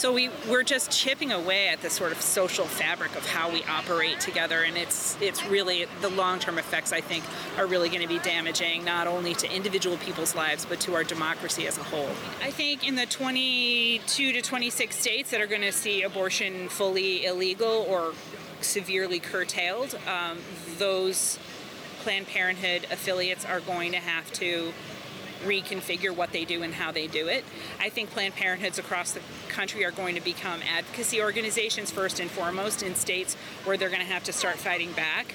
So 0.05 0.12
we, 0.12 0.29
we're 0.51 0.64
just 0.64 0.90
chipping 0.90 1.33
away 1.33 1.69
at 1.69 1.81
the 1.81 1.88
sort 1.88 2.12
of 2.12 2.21
social 2.21 2.67
fabric 2.67 3.17
of 3.17 3.25
how 3.25 3.51
we 3.51 3.64
operate 3.64 4.21
together, 4.21 4.62
and 4.62 4.77
it's 4.77 5.17
it's 5.19 5.47
really 5.47 5.87
the 6.03 6.11
long-term 6.11 6.59
effects 6.59 6.93
I 6.93 7.01
think 7.01 7.25
are 7.57 7.67
really 7.67 7.88
going 7.88 8.03
to 8.03 8.07
be 8.07 8.19
damaging 8.19 8.85
not 8.85 9.07
only 9.07 9.33
to 9.37 9.51
individual 9.51 9.97
people's 9.97 10.35
lives 10.35 10.67
but 10.67 10.79
to 10.81 10.95
our 10.95 11.05
democracy 11.05 11.67
as 11.67 11.79
a 11.79 11.83
whole. 11.83 12.11
I 12.43 12.51
think 12.51 12.87
in 12.87 12.97
the 12.97 13.07
22 13.07 14.33
to 14.33 14.43
26 14.43 14.95
states 14.95 15.31
that 15.31 15.40
are 15.40 15.47
going 15.47 15.62
to 15.62 15.73
see 15.73 16.03
abortion 16.03 16.69
fully 16.69 17.25
illegal 17.25 17.87
or 17.88 18.12
severely 18.61 19.21
curtailed, 19.21 19.99
um, 20.07 20.37
those 20.77 21.38
Planned 22.03 22.27
Parenthood 22.27 22.87
affiliates 22.90 23.47
are 23.47 23.61
going 23.61 23.93
to 23.93 23.99
have 24.01 24.31
to 24.35 24.75
reconfigure 25.44 26.14
what 26.14 26.33
they 26.33 26.44
do 26.44 26.62
and 26.62 26.75
how 26.75 26.92
they 26.92 27.07
do 27.07 27.29
it. 27.29 27.44
I 27.81 27.88
think 27.88 28.11
Planned 28.11 28.35
Parenthoods 28.35 28.79
across 28.79 29.12
the 29.12 29.20
country 29.49 29.85
are 29.85 29.90
going 29.90 30.14
to 30.14 30.20
become 30.20 30.61
advocacy 30.62 31.20
organizations 31.20 31.90
first 31.90 32.20
and 32.20 32.31
foremost 32.31 32.83
in 32.83 32.94
states 32.94 33.35
where 33.64 33.77
they're 33.77 33.88
going 33.88 34.01
to 34.01 34.07
have 34.07 34.25
to 34.25 34.33
start 34.33 34.57
fighting 34.57 34.92
back. 34.92 35.35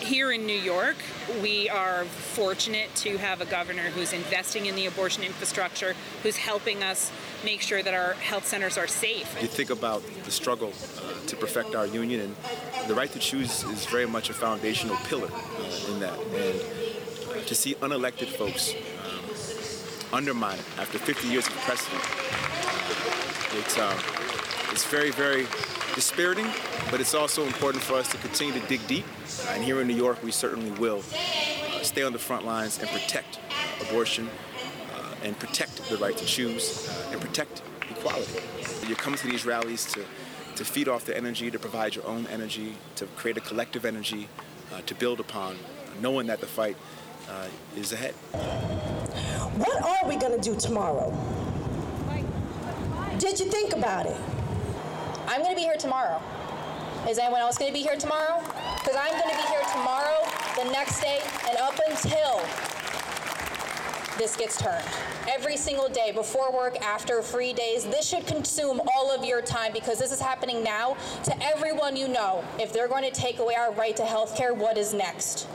Here 0.00 0.30
in 0.30 0.46
New 0.46 0.58
York, 0.58 0.96
we 1.42 1.70
are 1.70 2.04
fortunate 2.04 2.94
to 2.96 3.16
have 3.16 3.40
a 3.40 3.46
governor 3.46 3.90
who's 3.90 4.12
investing 4.12 4.66
in 4.66 4.76
the 4.76 4.86
abortion 4.86 5.24
infrastructure, 5.24 5.94
who's 6.22 6.36
helping 6.36 6.82
us 6.82 7.10
make 7.44 7.62
sure 7.62 7.82
that 7.82 7.94
our 7.94 8.12
health 8.14 8.46
centers 8.46 8.76
are 8.76 8.86
safe. 8.86 9.36
You 9.40 9.48
think 9.48 9.70
about 9.70 10.02
the 10.24 10.30
struggle 10.30 10.72
uh, 10.98 11.26
to 11.26 11.36
perfect 11.36 11.74
our 11.74 11.86
union, 11.86 12.20
and 12.20 12.88
the 12.88 12.94
right 12.94 13.10
to 13.10 13.18
choose 13.18 13.64
is 13.64 13.86
very 13.86 14.06
much 14.06 14.28
a 14.28 14.34
foundational 14.34 14.96
pillar 15.08 15.30
uh, 15.32 15.92
in 15.92 16.00
that. 16.00 16.18
And 16.18 17.46
to 17.46 17.54
see 17.54 17.74
unelected 17.76 18.28
folks 18.28 18.74
undermine 20.12 20.58
after 20.78 20.98
50 20.98 21.28
years 21.28 21.46
of 21.46 21.54
precedent. 21.56 22.02
It's, 23.58 23.78
um, 23.78 23.96
it's 24.72 24.84
very, 24.84 25.10
very 25.10 25.46
dispiriting, 25.94 26.46
but 26.90 27.00
it's 27.00 27.14
also 27.14 27.44
important 27.44 27.82
for 27.82 27.94
us 27.94 28.08
to 28.12 28.18
continue 28.18 28.58
to 28.60 28.66
dig 28.66 28.86
deep. 28.86 29.04
And 29.48 29.64
here 29.64 29.80
in 29.80 29.86
New 29.86 29.96
York, 29.96 30.22
we 30.22 30.30
certainly 30.30 30.70
will 30.72 30.98
uh, 30.98 31.82
stay 31.82 32.02
on 32.02 32.12
the 32.12 32.18
front 32.18 32.44
lines 32.44 32.78
and 32.78 32.88
protect 32.90 33.40
abortion 33.80 34.28
uh, 34.94 35.14
and 35.24 35.38
protect 35.38 35.88
the 35.88 35.96
right 35.96 36.16
to 36.16 36.24
choose 36.24 36.88
uh, 36.88 37.12
and 37.12 37.20
protect 37.20 37.62
equality. 37.90 38.40
You 38.86 38.94
come 38.94 39.14
to 39.14 39.26
these 39.26 39.46
rallies 39.46 39.86
to, 39.92 40.04
to 40.56 40.64
feed 40.64 40.88
off 40.88 41.04
the 41.04 41.16
energy, 41.16 41.50
to 41.50 41.58
provide 41.58 41.96
your 41.96 42.06
own 42.06 42.26
energy, 42.26 42.74
to 42.96 43.06
create 43.16 43.36
a 43.36 43.40
collective 43.40 43.84
energy 43.84 44.28
uh, 44.72 44.80
to 44.82 44.94
build 44.94 45.18
upon, 45.20 45.56
knowing 46.00 46.26
that 46.26 46.40
the 46.40 46.46
fight 46.46 46.76
uh, 47.28 47.46
is 47.76 47.92
ahead. 47.92 48.14
What 49.56 49.82
are 49.82 50.08
we 50.08 50.16
going 50.16 50.38
to 50.38 50.40
do 50.40 50.58
tomorrow? 50.58 51.10
Did 53.18 53.40
you 53.40 53.46
think 53.46 53.74
about 53.74 54.06
it? 54.06 54.16
I'm 55.26 55.40
going 55.40 55.54
to 55.54 55.56
be 55.56 55.62
here 55.62 55.76
tomorrow. 55.76 56.20
Is 57.08 57.18
anyone 57.18 57.40
else 57.40 57.56
going 57.56 57.72
to 57.72 57.76
be 57.76 57.82
here 57.82 57.96
tomorrow? 57.96 58.40
Because 58.78 58.96
I'm 58.96 59.12
going 59.12 59.30
to 59.30 59.36
be 59.36 59.48
here 59.48 59.62
tomorrow, 59.72 60.26
the 60.56 60.70
next 60.70 61.00
day, 61.00 61.20
and 61.48 61.56
up 61.58 61.78
until 61.88 62.40
this 64.18 64.36
gets 64.36 64.58
turned. 64.58 64.84
Every 65.28 65.56
single 65.56 65.88
day, 65.88 66.12
before 66.12 66.52
work, 66.52 66.80
after 66.80 67.20
free 67.22 67.52
days, 67.52 67.84
this 67.84 68.08
should 68.08 68.26
consume 68.26 68.80
all 68.94 69.10
of 69.10 69.24
your 69.24 69.42
time 69.42 69.72
because 69.72 69.98
this 69.98 70.12
is 70.12 70.20
happening 70.20 70.62
now 70.62 70.96
to 71.24 71.44
everyone 71.44 71.96
you 71.96 72.08
know. 72.08 72.44
If 72.58 72.72
they're 72.72 72.88
going 72.88 73.04
to 73.04 73.10
take 73.10 73.38
away 73.38 73.54
our 73.54 73.72
right 73.72 73.96
to 73.96 74.04
health 74.04 74.36
care, 74.36 74.54
what 74.54 74.78
is 74.78 74.94
next? 74.94 75.46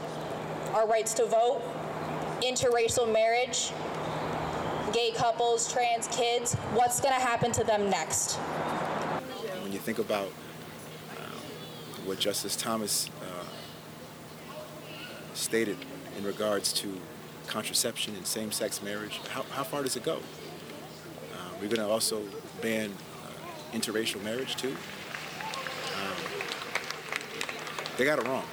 Our 0.74 0.88
rights 0.88 1.14
to 1.16 1.26
vote, 1.26 1.62
interracial 2.42 3.12
marriage, 3.12 3.74
gay 4.94 5.12
couples, 5.12 5.72
trans 5.72 6.08
kids, 6.08 6.56
what's 6.74 7.02
going 7.02 7.14
to 7.14 7.20
happen 7.20 7.52
to 7.52 7.64
them 7.66 7.90
next? 7.90 8.36
When 9.62 9.74
you 9.74 9.80
think 9.80 10.00
about 10.00 10.28
uh, 10.28 11.24
what 12.06 12.20
Justice 12.20 12.56
Thomas 12.56 13.10
uh, 13.22 13.44
stated 15.34 15.76
in 16.18 16.24
regards 16.24 16.72
to 16.74 16.98
contraception 17.48 18.16
and 18.16 18.26
same-sex 18.26 18.82
marriage, 18.82 19.20
how, 19.30 19.44
how 19.52 19.64
far 19.64 19.84
does 19.84 19.98
it 19.98 20.04
go? 20.04 20.20
Uh, 21.34 21.50
we're 21.60 21.68
going 21.68 21.86
to 21.86 21.88
also 21.88 22.22
ban 22.62 22.92
uh, 23.26 23.78
interracial 23.78 24.24
marriage 24.24 24.56
too. 24.56 24.72
Um, 24.72 26.16
they 27.98 28.06
got 28.06 28.20
it 28.20 28.26
wrong. 28.26 28.46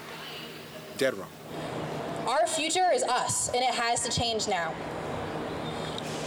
dead 0.97 1.15
wrong. 1.17 1.31
Our 2.29 2.47
future 2.47 2.85
is 2.93 3.03
us, 3.05 3.49
and 3.55 3.65
it 3.65 3.71
has 3.71 4.03
to 4.03 4.11
change 4.11 4.49
now. 4.49 4.75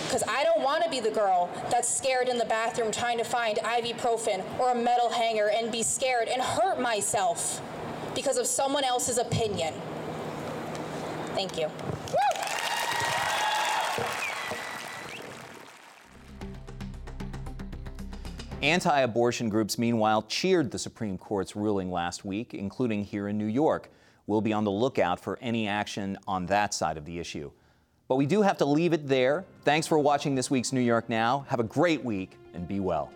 Because 0.05 0.23
I 0.27 0.43
don't 0.43 0.63
want 0.63 0.83
to 0.83 0.89
be 0.89 0.99
the 0.99 1.11
girl 1.11 1.47
that's 1.69 1.87
scared 1.87 2.27
in 2.27 2.39
the 2.39 2.45
bathroom 2.45 2.91
trying 2.91 3.19
to 3.19 3.23
find 3.23 3.59
ibuprofen 3.59 4.43
or 4.59 4.71
a 4.71 4.75
metal 4.75 5.11
hanger 5.11 5.51
and 5.51 5.71
be 5.71 5.83
scared 5.83 6.27
and 6.27 6.41
hurt 6.41 6.81
myself 6.81 7.61
because 8.15 8.37
of 8.37 8.47
someone 8.47 8.83
else's 8.83 9.19
opinion. 9.19 9.75
Thank 11.35 11.59
you. 11.59 11.69
Anti 18.63 19.01
abortion 19.01 19.49
groups, 19.49 19.77
meanwhile, 19.77 20.23
cheered 20.23 20.71
the 20.71 20.79
Supreme 20.79 21.19
Court's 21.19 21.55
ruling 21.55 21.91
last 21.91 22.25
week, 22.25 22.55
including 22.55 23.03
here 23.03 23.27
in 23.27 23.37
New 23.37 23.45
York. 23.45 23.91
We'll 24.31 24.39
be 24.39 24.53
on 24.53 24.63
the 24.63 24.71
lookout 24.71 25.19
for 25.19 25.37
any 25.41 25.67
action 25.67 26.17
on 26.25 26.45
that 26.45 26.73
side 26.73 26.95
of 26.95 27.03
the 27.03 27.19
issue. 27.19 27.51
But 28.07 28.15
we 28.15 28.25
do 28.25 28.41
have 28.43 28.55
to 28.59 28.65
leave 28.65 28.93
it 28.93 29.05
there. 29.05 29.43
Thanks 29.65 29.87
for 29.87 29.99
watching 29.99 30.35
this 30.35 30.49
week's 30.49 30.71
New 30.71 30.79
York 30.79 31.09
Now. 31.09 31.45
Have 31.49 31.59
a 31.59 31.65
great 31.65 32.01
week 32.01 32.37
and 32.53 32.65
be 32.65 32.79
well. 32.79 33.11